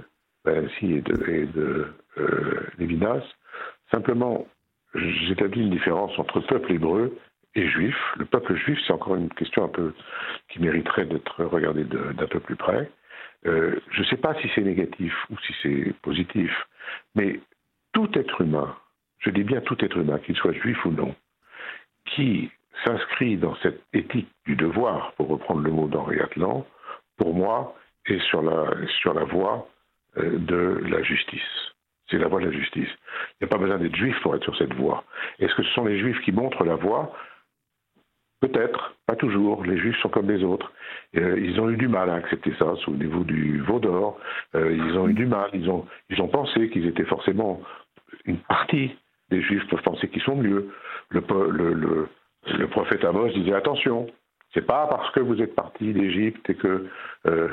ainsi 0.45 0.95
et 0.95 1.01
de, 1.03 1.31
et 1.31 1.47
de 1.47 1.87
Lévinas. 2.79 3.23
Simplement, 3.93 4.49
j'établis 4.97 5.61
une 5.61 5.71
différence 5.71 6.11
entre 6.19 6.41
peuple 6.41 6.73
hébreu 6.73 7.17
et 7.55 7.69
juif. 7.69 7.97
Le 8.17 8.25
peuple 8.25 8.55
juif, 8.57 8.79
c'est 8.87 8.93
encore 8.93 9.17
une 9.17 9.29
question 9.31 9.65
un 9.65 9.69
peu 9.69 9.93
qui 10.49 10.61
mériterait 10.61 11.07
d'être 11.07 11.45
regardée 11.45 11.85
d'un 11.85 12.27
peu 12.27 12.41
plus 12.41 12.57
près. 12.57 12.91
Euh, 13.47 13.81
je 13.91 14.01
ne 14.01 14.07
sais 14.07 14.17
pas 14.17 14.35
si 14.41 14.51
c'est 14.55 14.61
négatif 14.61 15.15
ou 15.31 15.39
si 15.39 15.55
c'est 15.63 15.95
positif, 16.03 16.53
mais 17.15 17.41
tout 17.93 18.11
être 18.15 18.41
humain, 18.43 18.77
je 19.19 19.31
dis 19.31 19.45
bien 19.45 19.61
tout 19.63 19.83
être 19.85 19.97
humain, 19.97 20.19
qu'il 20.19 20.37
soit 20.37 20.53
juif 20.53 20.85
ou 20.85 20.91
non, 20.91 21.15
qui 22.05 22.51
s'inscrit 22.85 23.37
dans 23.37 23.55
cette 23.57 23.83
éthique 23.93 24.29
du 24.47 24.57
devoir, 24.57 25.13
pour 25.13 25.29
reprendre 25.29 25.63
le 25.63 25.71
mot 25.71 25.89
d'Henri 25.89 26.21
Atlan, 26.21 26.67
pour 27.17 27.35
moi, 27.35 27.75
est 28.07 28.21
sur 28.29 28.43
la, 28.43 28.71
sur 29.01 29.15
la 29.15 29.25
voie 29.25 29.69
euh, 30.19 30.39
de 30.39 30.81
la 30.89 31.03
justice. 31.03 31.41
C'est 32.11 32.19
la 32.19 32.29
voie 32.29 32.41
de 32.41 32.47
la 32.47 32.53
justice. 32.53 32.89
Il 33.41 33.45
n'y 33.45 33.47
a 33.47 33.49
pas 33.49 33.59
besoin 33.59 33.79
d'être 33.79 33.95
juif 33.95 34.19
pour 34.23 34.35
être 34.35 34.43
sur 34.43 34.57
cette 34.57 34.75
voie. 34.75 35.05
Est-ce 35.39 35.55
que 35.55 35.63
ce 35.63 35.71
sont 35.71 35.85
les 35.85 35.99
juifs 35.99 36.21
qui 36.23 36.33
montrent 36.33 36.65
la 36.65 36.75
voie? 36.75 37.15
Peut-être, 38.41 38.95
pas 39.07 39.17
toujours. 39.17 39.65
Les 39.65 39.77
juifs 39.77 39.99
sont 40.01 40.09
comme 40.09 40.31
les 40.31 40.43
autres. 40.43 40.73
Euh, 41.17 41.39
ils 41.39 41.61
ont 41.61 41.69
eu 41.69 41.77
du 41.77 41.89
mal 41.89 42.09
à 42.09 42.15
accepter 42.15 42.55
ça. 42.59 42.75
Souvenez-vous 42.85 43.25
du 43.25 43.61
veau 43.61 43.79
d'or. 43.79 44.19
Euh, 44.55 44.73
ils 44.73 44.99
ont 44.99 45.09
eu 45.09 45.15
du 45.15 45.27
mal. 45.27 45.51
Ils 45.53 45.69
ont, 45.69 45.87
ils 46.09 46.21
ont 46.23 46.29
pensé 46.29 46.71
qu'ils 46.71 46.87
étaient 46.87 47.05
forcément 47.05 47.61
une 48.25 48.39
partie 48.39 48.97
des 49.31 49.43
juifs 49.43 49.67
peuvent 49.69 49.83
penser 49.83 50.09
qu'ils 50.09 50.23
sont 50.23 50.37
mieux. 50.37 50.71
Le, 51.11 51.21
prophète 52.69 53.05
Amos 53.05 53.29
disait 53.29 53.55
attention, 53.55 54.07
c'est 54.55 54.67
pas 54.67 54.87
parce 54.89 55.11
que 55.13 55.21
vous 55.21 55.41
êtes 55.41 55.55
parti 55.55 55.93
d'Égypte 55.93 56.49
et 56.51 56.55
que 56.55 56.89
euh, 57.27 57.49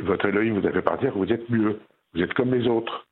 votre 0.00 0.26
Elohim 0.26 0.60
vous 0.60 0.66
a 0.66 0.72
fait 0.72 0.82
partir 0.82 1.12
que 1.12 1.18
vous 1.18 1.32
êtes 1.32 1.48
mieux. 1.50 1.80
Vous 2.14 2.22
êtes 2.22 2.34
comme 2.34 2.54
les 2.54 2.68
autres. 2.68 3.06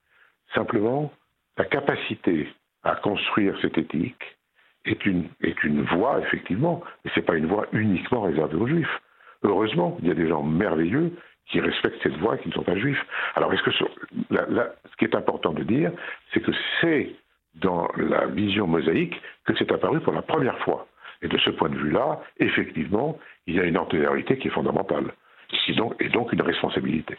Simplement, 0.55 1.13
la 1.57 1.65
capacité 1.65 2.49
à 2.83 2.97
construire 2.97 3.57
cette 3.61 3.79
éthique, 3.79 4.39
est 4.85 5.05
une, 5.07 5.29
est 5.43 5.63
une 5.65 5.83
voie, 5.83 6.21
effectivement, 6.21 6.83
mais 7.05 7.11
ce 7.15 7.21
n'est 7.21 7.27
pas 7.27 7.37
une 7.37 7.47
voie 7.47 7.67
uniquement 7.73 8.23
réservée 8.23 8.57
aux 8.57 8.67
juifs. 8.67 9.01
Heureusement, 9.43 9.97
il 10.03 10.09
y 10.09 10.11
a 10.11 10.15
des 10.15 10.29
gens 10.29 10.43
merveilleux 10.43 11.13
qui 11.47 11.61
respectent 11.61 12.03
cette 12.03 12.17
voie 12.19 12.37
et 12.37 12.39
qui 12.39 12.49
ne 12.49 12.55
sont 12.55 12.63
pas 12.63 12.77
juifs. 12.77 13.05
Alors, 13.35 13.53
est-ce 13.53 13.63
que 13.63 13.73
ce, 13.73 13.85
ce 14.31 14.97
qui 14.99 15.05
est 15.05 15.15
important 15.15 15.53
de 15.53 15.63
dire, 15.65 15.91
c'est 16.33 16.41
que 16.41 16.53
c'est 16.81 17.15
dans 17.55 17.89
la 17.97 18.27
vision 18.27 18.67
mosaïque 18.67 19.21
que 19.45 19.55
c'est 19.57 19.71
apparu 19.73 20.01
pour 20.01 20.13
la 20.13 20.23
première 20.23 20.59
fois. 20.61 20.87
Et 21.23 21.29
de 21.29 21.37
ce 21.39 21.51
point 21.51 21.69
de 21.69 21.77
vue-là, 21.77 22.21
effectivement, 22.39 23.19
il 23.47 23.57
y 23.57 23.61
a 23.61 23.65
une 23.65 23.77
antériorité 23.77 24.39
qui 24.39 24.49
est 24.49 24.53
fondamentale, 24.53 25.13
et 25.69 25.73
donc, 25.75 25.95
et 26.01 26.09
donc 26.09 26.33
une 26.33 26.43
responsabilité. 26.43 27.17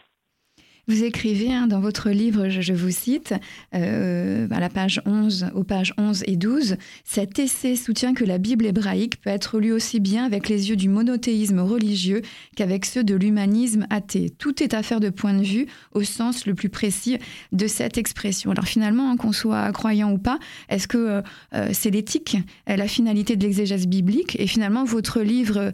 Vous 0.88 1.04
écrivez 1.04 1.52
hein, 1.52 1.68
dans 1.68 1.78
votre 1.78 2.10
livre, 2.10 2.48
je, 2.48 2.72
vous 2.72 2.90
cite, 2.90 3.34
euh, 3.72 4.48
à 4.50 4.58
la 4.58 4.68
page 4.68 5.00
11, 5.06 5.50
aux 5.54 5.62
pages 5.62 5.94
11 5.96 6.24
et 6.26 6.34
12, 6.34 6.74
cet 7.04 7.38
essai 7.38 7.76
soutient 7.76 8.14
que 8.14 8.24
la 8.24 8.38
Bible 8.38 8.66
hébraïque 8.66 9.20
peut 9.20 9.30
être 9.30 9.60
lue 9.60 9.72
aussi 9.72 10.00
bien 10.00 10.24
avec 10.24 10.48
les 10.48 10.70
yeux 10.70 10.74
du 10.74 10.88
monothéisme 10.88 11.60
religieux 11.60 12.22
qu'avec 12.56 12.84
ceux 12.84 13.04
de 13.04 13.14
l'humanisme 13.14 13.86
athée. 13.90 14.30
Tout 14.36 14.60
est 14.60 14.74
affaire 14.74 14.98
de 14.98 15.10
point 15.10 15.34
de 15.34 15.44
vue 15.44 15.66
au 15.92 16.02
sens 16.02 16.46
le 16.46 16.54
plus 16.54 16.68
précis 16.68 17.16
de 17.52 17.68
cette 17.68 17.96
expression. 17.96 18.50
Alors 18.50 18.66
finalement, 18.66 19.08
hein, 19.08 19.16
qu'on 19.16 19.30
soit 19.30 19.70
croyant 19.70 20.10
ou 20.10 20.18
pas, 20.18 20.40
est-ce 20.68 20.88
que 20.88 20.98
euh, 20.98 21.22
euh, 21.54 21.68
c'est 21.72 21.90
l'éthique, 21.90 22.38
la 22.66 22.88
finalité 22.88 23.36
de 23.36 23.44
l'exégèse 23.44 23.86
biblique? 23.86 24.34
Et 24.40 24.48
finalement, 24.48 24.82
votre 24.82 25.20
livre 25.20 25.70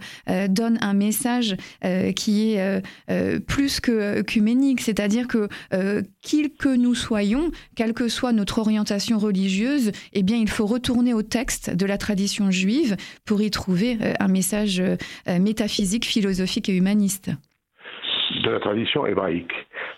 donne 0.49 0.77
un 0.83 0.93
message 0.93 1.57
qui 2.15 2.53
est 2.53 2.83
plus 3.47 3.81
qu'huménique, 3.81 4.83
C'est-à-dire 4.99 5.29
que 5.29 5.47
qui 6.23 6.53
que 6.57 6.77
nous 6.77 6.95
soyons, 6.97 7.53
quelle 7.77 7.95
que 7.95 8.09
soit 8.09 8.33
notre 8.33 8.59
orientation 8.59 9.19
religieuse, 9.19 9.93
eh 10.13 10.25
bien, 10.25 10.37
il 10.37 10.49
faut 10.49 10.67
retourner 10.67 11.15
au 11.15 11.23
texte 11.23 11.73
de 11.73 11.87
la 11.87 11.99
tradition 11.99 12.51
juive 12.51 12.97
pour 13.25 13.41
y 13.41 13.51
trouver 13.53 13.97
un 14.19 14.27
message 14.27 14.83
métaphysique, 15.29 16.05
philosophique 16.05 16.69
et 16.69 16.77
humaniste. 16.77 17.31
De 18.43 18.51
la 18.51 18.59
tradition 18.59 19.07
hébraïque. 19.07 19.53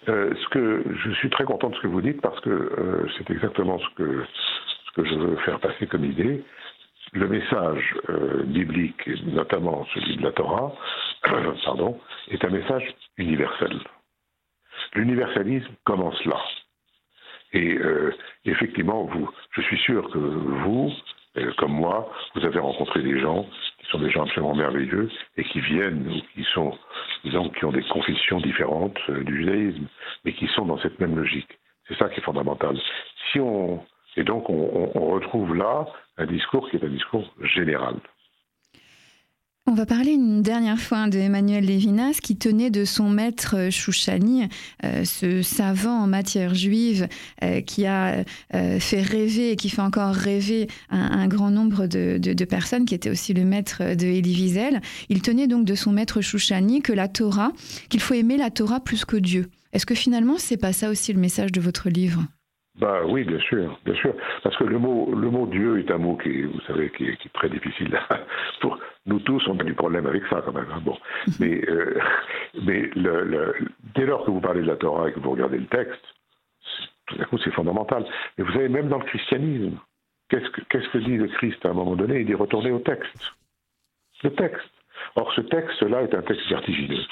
ce 0.07 0.49
que 0.51 0.85
je 1.03 1.13
suis 1.13 1.31
très 1.31 1.45
content 1.45 1.71
de 1.71 1.77
ce 1.77 1.81
que 1.81 1.87
vous 1.89 2.03
dites 2.03 2.21
parce 2.21 2.41
que 2.41 3.07
c'est 3.17 3.31
exactement 3.31 3.79
ce 3.79 3.95
que 3.97 4.25
ce 4.87 5.01
que 5.01 5.09
je 5.09 5.15
veux 5.15 5.37
faire 5.47 5.61
passer 5.61 5.87
comme 5.87 6.05
idée 6.05 6.45
le 7.13 7.29
message 7.29 7.95
euh, 8.09 8.43
biblique, 8.45 9.09
notamment 9.25 9.87
celui 9.95 10.17
de 10.17 10.23
la 10.23 10.33
Torah, 10.33 10.73
pardon, 11.65 11.99
est 12.31 12.45
un 12.45 12.51
message 12.51 12.95
universel. 13.17 13.81
L'universalisme 14.95 15.73
commence 15.85 16.25
là. 16.25 16.41
Et 17.53 17.77
euh, 17.79 18.15
effectivement, 18.45 19.05
vous, 19.05 19.29
je 19.53 19.63
suis 19.63 19.79
sûr 19.79 20.09
que 20.11 20.19
vous, 20.19 20.93
euh, 21.37 21.53
comme 21.59 21.73
moi, 21.73 22.13
vous 22.35 22.45
avez 22.45 22.59
rencontré 22.59 23.03
des 23.03 23.19
gens 23.19 23.45
qui 23.79 23.87
sont 23.91 23.99
des 23.99 24.11
gens 24.11 24.23
absolument 24.23 24.55
merveilleux 24.55 25.11
et 25.37 25.45
qui 25.45 25.61
viennent 25.61 26.07
ou 26.09 26.21
qui 26.35 26.45
sont, 26.55 26.77
disons, 27.25 27.49
qui 27.51 27.65
ont 27.65 27.73
des 27.73 27.83
confessions 27.83 28.41
différentes 28.41 28.99
du 29.11 29.39
judaïsme, 29.39 29.87
mais 30.25 30.33
qui 30.33 30.47
sont 30.49 30.67
dans 30.67 30.79
cette 30.79 31.01
même 31.01 31.17
logique. 31.17 31.59
C'est 31.89 31.97
ça 31.97 32.09
qui 32.09 32.21
est 32.21 32.23
fondamental. 32.23 32.79
Si 33.33 33.41
on, 33.41 33.85
et 34.17 34.23
donc 34.23 34.49
on, 34.49 34.93
on 34.95 35.07
retrouve 35.07 35.57
là 35.57 35.87
un 36.19 36.27
discours 36.27 36.69
qui 36.71 36.77
est 36.77 36.85
un 36.85 36.89
discours 36.89 37.33
général. 37.43 37.97
On 39.71 39.75
va 39.75 39.87
parler 39.87 40.11
une 40.11 40.43
dernière 40.43 40.81
fois 40.81 41.07
de 41.07 41.17
Emmanuel 41.17 41.65
Lévinas 41.65 42.19
qui 42.21 42.35
tenait 42.35 42.71
de 42.71 42.85
son 42.85 43.09
maître 43.09 43.71
Chouchani, 43.71 44.49
euh, 44.83 45.05
ce 45.05 45.43
savant 45.43 45.97
en 45.97 46.09
matière 46.09 46.57
juive 46.57 47.07
euh, 47.45 47.61
qui 47.61 47.87
a 47.87 48.25
euh, 48.53 48.81
fait 48.81 49.01
rêver 49.01 49.53
et 49.53 49.57
qui 49.57 49.69
fait 49.69 49.81
encore 49.81 50.13
rêver 50.13 50.67
un, 50.91 51.29
grand 51.29 51.53
nombre 51.53 51.87
de, 51.87 52.45
personnes, 52.47 52.85
qui 52.85 52.97
était 52.97 53.11
aussi 53.11 53.33
le 53.33 53.45
maître 53.45 53.95
de 53.95 54.07
Elie 54.07 54.35
Wiesel. 54.35 54.81
Il 55.09 55.23
tenait 55.23 55.47
donc 55.47 55.65
de 55.65 55.77
son 55.77 55.93
maître 55.93 56.21
Chouchani 56.21 56.83
que 56.83 56.93
la 56.93 57.07
Torah, 57.07 57.53
qu'il 57.91 58.01
faut 58.01 58.15
aimer 58.15 58.39
la 58.39 58.51
Torah 58.51 58.81
plus 58.81 59.05
que 59.05 59.19
Dieu. 59.19 59.51
Est-ce 59.73 59.87
que 59.87 59.95
finalement 59.95 60.35
c'est 60.37 60.57
pas 60.57 60.73
ça 60.73 60.91
aussi 60.91 61.13
le 61.13 61.21
message 61.21 61.53
de 61.53 61.61
votre 61.61 61.91
livre? 61.91 62.27
Bah 62.81 63.03
oui, 63.07 63.25
bien 63.25 63.39
sûr, 63.41 63.79
bien 63.85 63.95
sûr, 63.95 64.15
parce 64.43 64.57
que 64.57 64.65
le 64.65 64.79
mot, 64.79 65.15
le 65.15 65.31
mot 65.31 65.47
Dieu 65.47 65.79
est 65.81 65.91
un 65.91 65.99
mot 65.99 66.17
qui, 66.17 66.43
vous 66.43 66.61
savez, 66.67 66.91
qui 66.91 67.09
est, 67.09 67.33
très 67.35 67.51
difficile. 67.51 68.01
Pour 68.63 68.79
nous 69.05 69.21
tous, 69.21 69.47
on 69.49 69.59
a 69.59 69.65
du 69.65 69.75
problème 69.75 70.07
avec 70.07 70.23
ça 70.31 70.43
quand 70.43 70.53
même. 70.53 70.67
Hein. 70.73 70.81
Bon, 70.83 70.97
mais, 71.41 71.63
euh, 71.69 72.01
mais 72.63 72.91
le, 72.97 73.55
dès 73.95 74.07
lors 74.07 74.25
que 74.25 74.31
vous 74.31 74.41
parlez 74.41 74.63
de 74.63 74.67
la 74.67 74.77
Torah 74.77 75.11
et 75.11 75.13
que 75.13 75.21
vous 75.21 75.31
regardez 75.31 75.59
le 75.59 75.67
texte, 75.67 76.03
tout 77.07 77.17
d'un 77.17 77.25
coup, 77.25 77.37
c'est 77.39 77.53
fondamental. 77.53 78.07
Mais 78.39 78.45
vous 78.45 78.53
savez, 78.53 78.71
même 78.71 78.89
dans 78.89 78.99
le 78.99 79.05
christianisme, 79.05 79.79
qu'est-ce 80.31 80.49
que, 80.49 80.63
qu'est-ce 80.71 80.89
que 80.89 80.99
dit 80.99 81.19
le 81.19 81.29
Christ 81.29 81.65
à 81.67 81.71
un 81.71 81.75
moment 81.75 81.97
donné? 81.97 82.21
Il 82.21 82.27
dit 82.27 82.35
retournez 82.35 82.71
au 82.71 82.79
texte. 82.79 83.35
Le 84.23 84.31
texte. 84.31 84.71
Or, 85.17 85.31
ce 85.35 85.43
texte-là 85.43 86.03
est 86.03 86.15
un 86.15 86.23
texte 86.23 86.49
vertigineux. 86.49 87.05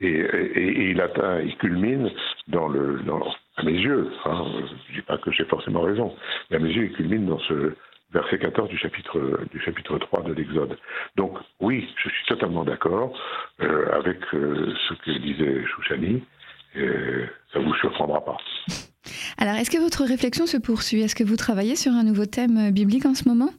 Et, 0.00 0.90
il 0.90 1.00
atteint, 1.00 1.40
il 1.40 1.56
culmine 1.56 2.10
dans 2.48 2.68
le, 2.68 3.00
à 3.56 3.62
mes 3.62 3.72
yeux, 3.72 4.10
hein, 4.24 4.44
je 4.58 4.92
ne 4.92 4.96
dis 4.96 5.02
pas 5.06 5.18
que 5.18 5.30
j'ai 5.30 5.44
forcément 5.44 5.82
raison, 5.82 6.14
mais 6.50 6.56
à 6.56 6.60
mes 6.60 6.70
yeux, 6.70 6.84
il 6.86 6.92
culmine 6.92 7.26
dans 7.26 7.38
ce 7.40 7.74
verset 8.12 8.38
14 8.38 8.68
du 8.68 8.78
chapitre, 8.78 9.40
du 9.52 9.60
chapitre 9.60 9.98
3 9.98 10.22
de 10.22 10.32
l'Exode. 10.32 10.76
Donc 11.16 11.36
oui, 11.60 11.88
je 12.02 12.08
suis 12.08 12.26
totalement 12.26 12.64
d'accord 12.64 13.16
euh, 13.60 13.90
avec 13.92 14.18
euh, 14.34 14.72
ce 14.88 14.94
que 14.94 15.18
disait 15.18 15.64
Chouchani, 15.66 16.22
et 16.76 16.88
ça 17.52 17.60
ne 17.60 17.64
vous 17.64 17.74
surprendra 17.74 18.24
pas. 18.24 18.36
Alors, 19.38 19.54
est-ce 19.54 19.70
que 19.70 19.80
votre 19.80 20.04
réflexion 20.04 20.46
se 20.46 20.56
poursuit? 20.56 21.02
Est-ce 21.02 21.14
que 21.14 21.24
vous 21.24 21.36
travaillez 21.36 21.76
sur 21.76 21.92
un 21.92 22.04
nouveau 22.04 22.26
thème 22.26 22.72
biblique 22.72 23.06
en 23.06 23.14
ce 23.14 23.28
moment? 23.28 23.50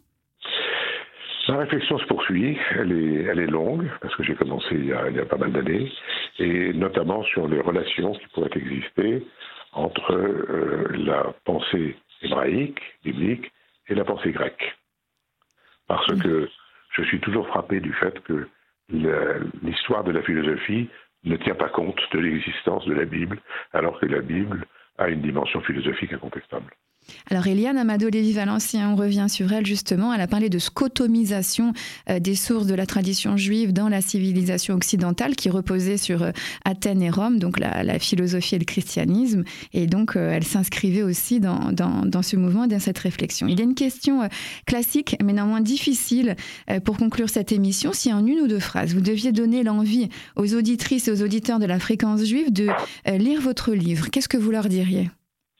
La 1.47 1.57
réflexion 1.57 1.99
se 1.99 2.05
poursuit, 2.05 2.57
elle 2.71 2.91
est, 2.91 3.23
elle 3.29 3.39
est 3.39 3.47
longue, 3.47 3.87
parce 4.01 4.15
que 4.15 4.23
j'ai 4.23 4.33
commencé 4.33 4.67
il 4.71 4.87
y, 4.87 4.93
a, 4.93 5.09
il 5.09 5.15
y, 5.15 5.19
a, 5.19 5.25
pas 5.25 5.37
mal 5.37 5.51
d'années, 5.51 5.91
et 6.39 6.73
notamment 6.73 7.23
sur 7.23 7.47
les 7.47 7.61
relations 7.61 8.13
qui 8.13 8.25
pourraient 8.33 8.49
exister 8.55 9.23
entre 9.75 10.13
euh, 10.13 10.87
la 10.95 11.33
pensée 11.43 11.95
hébraïque, 12.21 12.81
biblique, 13.03 13.51
et 13.87 13.93
la 13.93 14.03
pensée 14.03 14.31
grecque. 14.31 14.75
Parce 15.87 16.07
que 16.19 16.49
je 16.91 17.03
suis 17.03 17.19
toujours 17.19 17.47
frappé 17.47 17.79
du 17.79 17.93
fait 17.93 18.19
que 18.23 18.47
l'histoire 19.61 20.03
de 20.03 20.11
la 20.11 20.23
philosophie 20.23 20.89
ne 21.23 21.35
tient 21.37 21.55
pas 21.55 21.69
compte 21.69 21.99
de 22.13 22.19
l'existence 22.19 22.85
de 22.85 22.93
la 22.93 23.05
Bible, 23.05 23.39
alors 23.73 23.99
que 23.99 24.05
la 24.05 24.21
Bible 24.21 24.65
a 24.97 25.09
une 25.09 25.21
dimension 25.21 25.61
philosophique 25.61 26.13
incontestable. 26.13 26.71
Alors 27.29 27.47
Eliane 27.47 27.77
Amado 27.77 28.09
Lévy-Valencien, 28.09 28.91
on 28.91 28.95
revient 28.95 29.25
sur 29.29 29.51
elle 29.51 29.65
justement, 29.65 30.13
elle 30.13 30.21
a 30.21 30.27
parlé 30.27 30.49
de 30.49 30.59
scotomisation 30.59 31.73
euh, 32.09 32.19
des 32.19 32.35
sources 32.35 32.67
de 32.67 32.75
la 32.75 32.85
tradition 32.85 33.37
juive 33.37 33.73
dans 33.73 33.89
la 33.89 34.01
civilisation 34.01 34.75
occidentale 34.75 35.35
qui 35.35 35.49
reposait 35.49 35.97
sur 35.97 36.23
euh, 36.23 36.31
Athènes 36.65 37.01
et 37.01 37.09
Rome, 37.09 37.39
donc 37.39 37.59
la, 37.59 37.99
philosophie 37.99 38.55
et 38.55 38.59
le 38.59 38.65
christianisme, 38.65 39.43
et 39.73 39.87
donc 39.87 40.15
euh, 40.15 40.31
elle 40.31 40.43
s'inscrivait 40.43 41.01
aussi 41.01 41.39
dans, 41.39 41.71
dans, 41.71 42.21
ce 42.21 42.35
mouvement, 42.35 42.67
dans 42.67 42.79
cette 42.79 42.99
réflexion. 42.99 43.47
Il 43.47 43.57
y 43.57 43.61
a 43.61 43.65
une 43.65 43.75
question 43.75 44.27
classique, 44.65 45.15
mais 45.23 45.33
néanmoins 45.33 45.61
difficile 45.61 46.35
pour 46.83 46.97
conclure 46.97 47.29
cette 47.29 47.51
émission, 47.51 47.93
si 47.93 48.11
en 48.11 48.25
une 48.25 48.39
ou 48.39 48.47
deux 48.47 48.59
phrases, 48.59 48.93
vous 48.93 49.01
deviez 49.01 49.31
donner 49.31 49.63
l'envie 49.63 50.09
aux 50.35 50.53
auditrices 50.53 51.07
et 51.07 51.11
aux 51.11 51.21
auditeurs 51.21 51.59
de 51.59 51.65
la 51.65 51.79
fréquence 51.79 52.23
juive 52.23 52.51
de 52.51 52.67
lire 53.07 53.41
votre 53.41 53.73
livre, 53.73 54.09
qu'est-ce 54.09 54.29
que 54.29 54.37
vous 54.37 54.51
leur 54.51 54.67
diriez? 54.67 55.09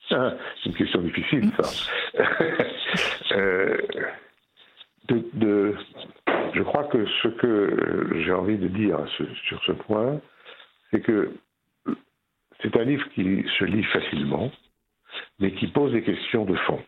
C'est 0.09 0.65
une 0.65 0.75
question 0.75 1.01
difficile, 1.01 1.51
ça. 1.59 2.23
Euh, 3.31 3.77
de, 5.09 5.75
je 6.53 6.61
crois 6.61 6.85
que 6.85 7.05
ce 7.21 7.27
que 7.27 8.21
j'ai 8.23 8.31
envie 8.31 8.57
de 8.57 8.69
dire 8.69 8.97
sur 9.47 9.61
ce 9.65 9.73
point, 9.73 10.21
c'est 10.89 11.01
que 11.01 11.33
c'est 12.61 12.75
un 12.77 12.83
livre 12.83 13.05
qui 13.13 13.45
se 13.59 13.65
lit 13.65 13.83
facilement, 13.83 14.51
mais 15.39 15.51
qui 15.51 15.67
pose 15.67 15.91
des 15.91 16.03
questions 16.03 16.45
de 16.45 16.55
fond. 16.55 16.81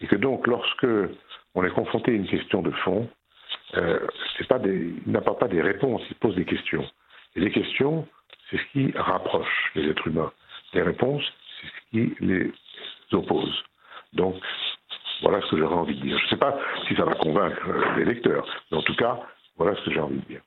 Et 0.00 0.06
que 0.06 0.16
donc, 0.16 0.46
lorsque 0.46 0.86
on 1.54 1.64
est 1.64 1.70
confronté 1.70 2.12
à 2.12 2.14
une 2.14 2.28
question 2.28 2.62
de 2.62 2.70
fond, 2.70 3.08
euh, 3.76 3.98
pas 4.48 4.58
des, 4.58 4.92
il 5.06 5.12
n'apporte 5.12 5.40
pas 5.40 5.48
des 5.48 5.62
réponses, 5.62 6.02
il 6.10 6.16
pose 6.16 6.34
des 6.34 6.44
questions. 6.44 6.84
Et 7.36 7.40
les 7.40 7.50
questions, 7.50 8.06
c'est 8.50 8.58
ce 8.58 8.64
qui 8.72 8.92
rapproche 8.96 9.72
les 9.74 9.88
êtres 9.88 10.06
humains. 10.08 10.32
Les 10.74 10.82
réponses, 10.82 11.24
qui 11.92 12.14
les 12.20 12.50
oppose. 13.12 13.62
Donc, 14.14 14.36
voilà 15.22 15.40
ce 15.42 15.50
que 15.50 15.58
j'aurais 15.58 15.74
envie 15.74 15.94
de 15.94 16.02
dire. 16.02 16.18
Je 16.18 16.24
ne 16.24 16.30
sais 16.30 16.36
pas 16.36 16.58
si 16.88 16.96
ça 16.96 17.04
va 17.04 17.14
convaincre 17.14 17.62
les 17.96 18.04
lecteurs, 18.04 18.46
mais 18.70 18.78
en 18.78 18.82
tout 18.82 18.96
cas, 18.96 19.20
voilà 19.56 19.76
ce 19.76 19.84
que 19.84 19.92
j'ai 19.92 20.00
envie 20.00 20.16
de 20.16 20.26
dire. 20.26 20.40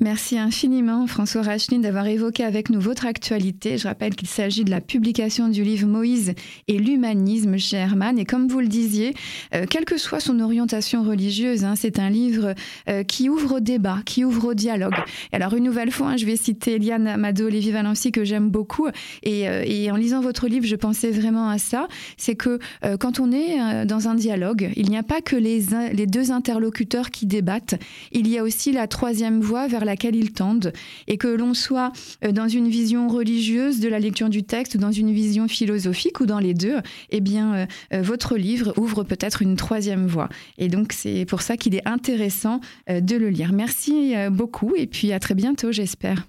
Merci 0.00 0.38
infiniment 0.38 1.08
François 1.08 1.42
Rachlin 1.42 1.80
d'avoir 1.80 2.06
évoqué 2.06 2.44
avec 2.44 2.70
nous 2.70 2.80
votre 2.80 3.04
actualité. 3.04 3.78
Je 3.78 3.88
rappelle 3.88 4.14
qu'il 4.14 4.28
s'agit 4.28 4.62
de 4.62 4.70
la 4.70 4.80
publication 4.80 5.48
du 5.48 5.64
livre 5.64 5.88
Moïse 5.88 6.34
et 6.68 6.78
l'humanisme 6.78 7.58
chez 7.58 7.78
Herman. 7.78 8.16
Et 8.16 8.24
comme 8.24 8.46
vous 8.46 8.60
le 8.60 8.68
disiez, 8.68 9.12
euh, 9.56 9.66
quelle 9.68 9.84
que 9.84 9.98
soit 9.98 10.20
son 10.20 10.38
orientation 10.38 11.02
religieuse, 11.02 11.64
hein, 11.64 11.74
c'est 11.74 11.98
un 11.98 12.10
livre 12.10 12.54
euh, 12.88 13.02
qui 13.02 13.28
ouvre 13.28 13.56
au 13.56 13.60
débat, 13.60 13.98
qui 14.06 14.24
ouvre 14.24 14.50
au 14.50 14.54
dialogue. 14.54 14.94
alors 15.32 15.54
une 15.54 15.64
nouvelle 15.64 15.90
fois, 15.90 16.10
hein, 16.10 16.16
je 16.16 16.26
vais 16.26 16.36
citer 16.36 16.76
Eliane 16.76 17.08
Amado 17.08 17.46
Olivier 17.46 17.72
Valency 17.72 18.12
que 18.12 18.22
j'aime 18.22 18.50
beaucoup. 18.50 18.86
Et, 19.24 19.48
euh, 19.48 19.64
et, 19.66 19.90
en 19.90 19.96
lisant 19.96 20.20
votre 20.20 20.46
livre, 20.46 20.64
je 20.64 20.76
pensais 20.76 21.10
vraiment 21.10 21.48
à 21.48 21.58
ça. 21.58 21.88
C'est 22.16 22.36
que 22.36 22.60
quand 23.00 23.18
on 23.18 23.32
est 23.32 23.84
dans 23.84 24.06
un 24.06 24.14
dialogue, 24.14 24.70
il 24.76 24.88
n'y 24.90 24.96
a 24.96 25.02
pas 25.02 25.20
que 25.20 25.34
les, 25.34 25.64
les 25.92 26.06
deux 26.06 26.30
interlocuteurs 26.30 27.10
qui 27.10 27.26
débattent. 27.26 27.74
Il 28.12 28.28
y 28.28 28.38
a 28.38 28.44
aussi 28.44 28.70
la 28.70 28.86
troisième 28.86 29.40
voie 29.40 29.66
vers 29.66 29.84
laquelle 29.88 30.14
ils 30.14 30.32
tendent, 30.32 30.72
et 31.08 31.16
que 31.16 31.26
l'on 31.26 31.54
soit 31.54 31.92
euh, 32.24 32.30
dans 32.30 32.46
une 32.46 32.68
vision 32.68 33.08
religieuse 33.08 33.80
de 33.80 33.88
la 33.88 33.98
lecture 33.98 34.28
du 34.28 34.44
texte, 34.44 34.76
dans 34.76 34.92
une 34.92 35.10
vision 35.12 35.48
philosophique 35.48 36.20
ou 36.20 36.26
dans 36.26 36.38
les 36.38 36.54
deux, 36.54 36.78
eh 37.10 37.20
bien, 37.20 37.54
euh, 37.54 37.66
euh, 37.94 38.02
votre 38.02 38.36
livre 38.36 38.72
ouvre 38.76 39.02
peut-être 39.02 39.42
une 39.42 39.56
troisième 39.56 40.06
voie. 40.06 40.28
Et 40.58 40.68
donc, 40.68 40.92
c'est 40.92 41.24
pour 41.26 41.42
ça 41.42 41.56
qu'il 41.56 41.74
est 41.74 41.86
intéressant 41.88 42.60
de 42.88 43.16
le 43.16 43.28
lire. 43.28 43.52
Merci 43.52 44.14
beaucoup, 44.30 44.74
et 44.76 44.86
puis 44.86 45.12
à 45.12 45.18
très 45.18 45.34
bientôt, 45.34 45.72
j'espère. 45.72 46.24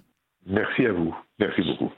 Merci 0.46 0.86
à 0.86 0.92
vous. 0.92 1.14
Merci 1.38 1.62
beaucoup. 1.62 1.90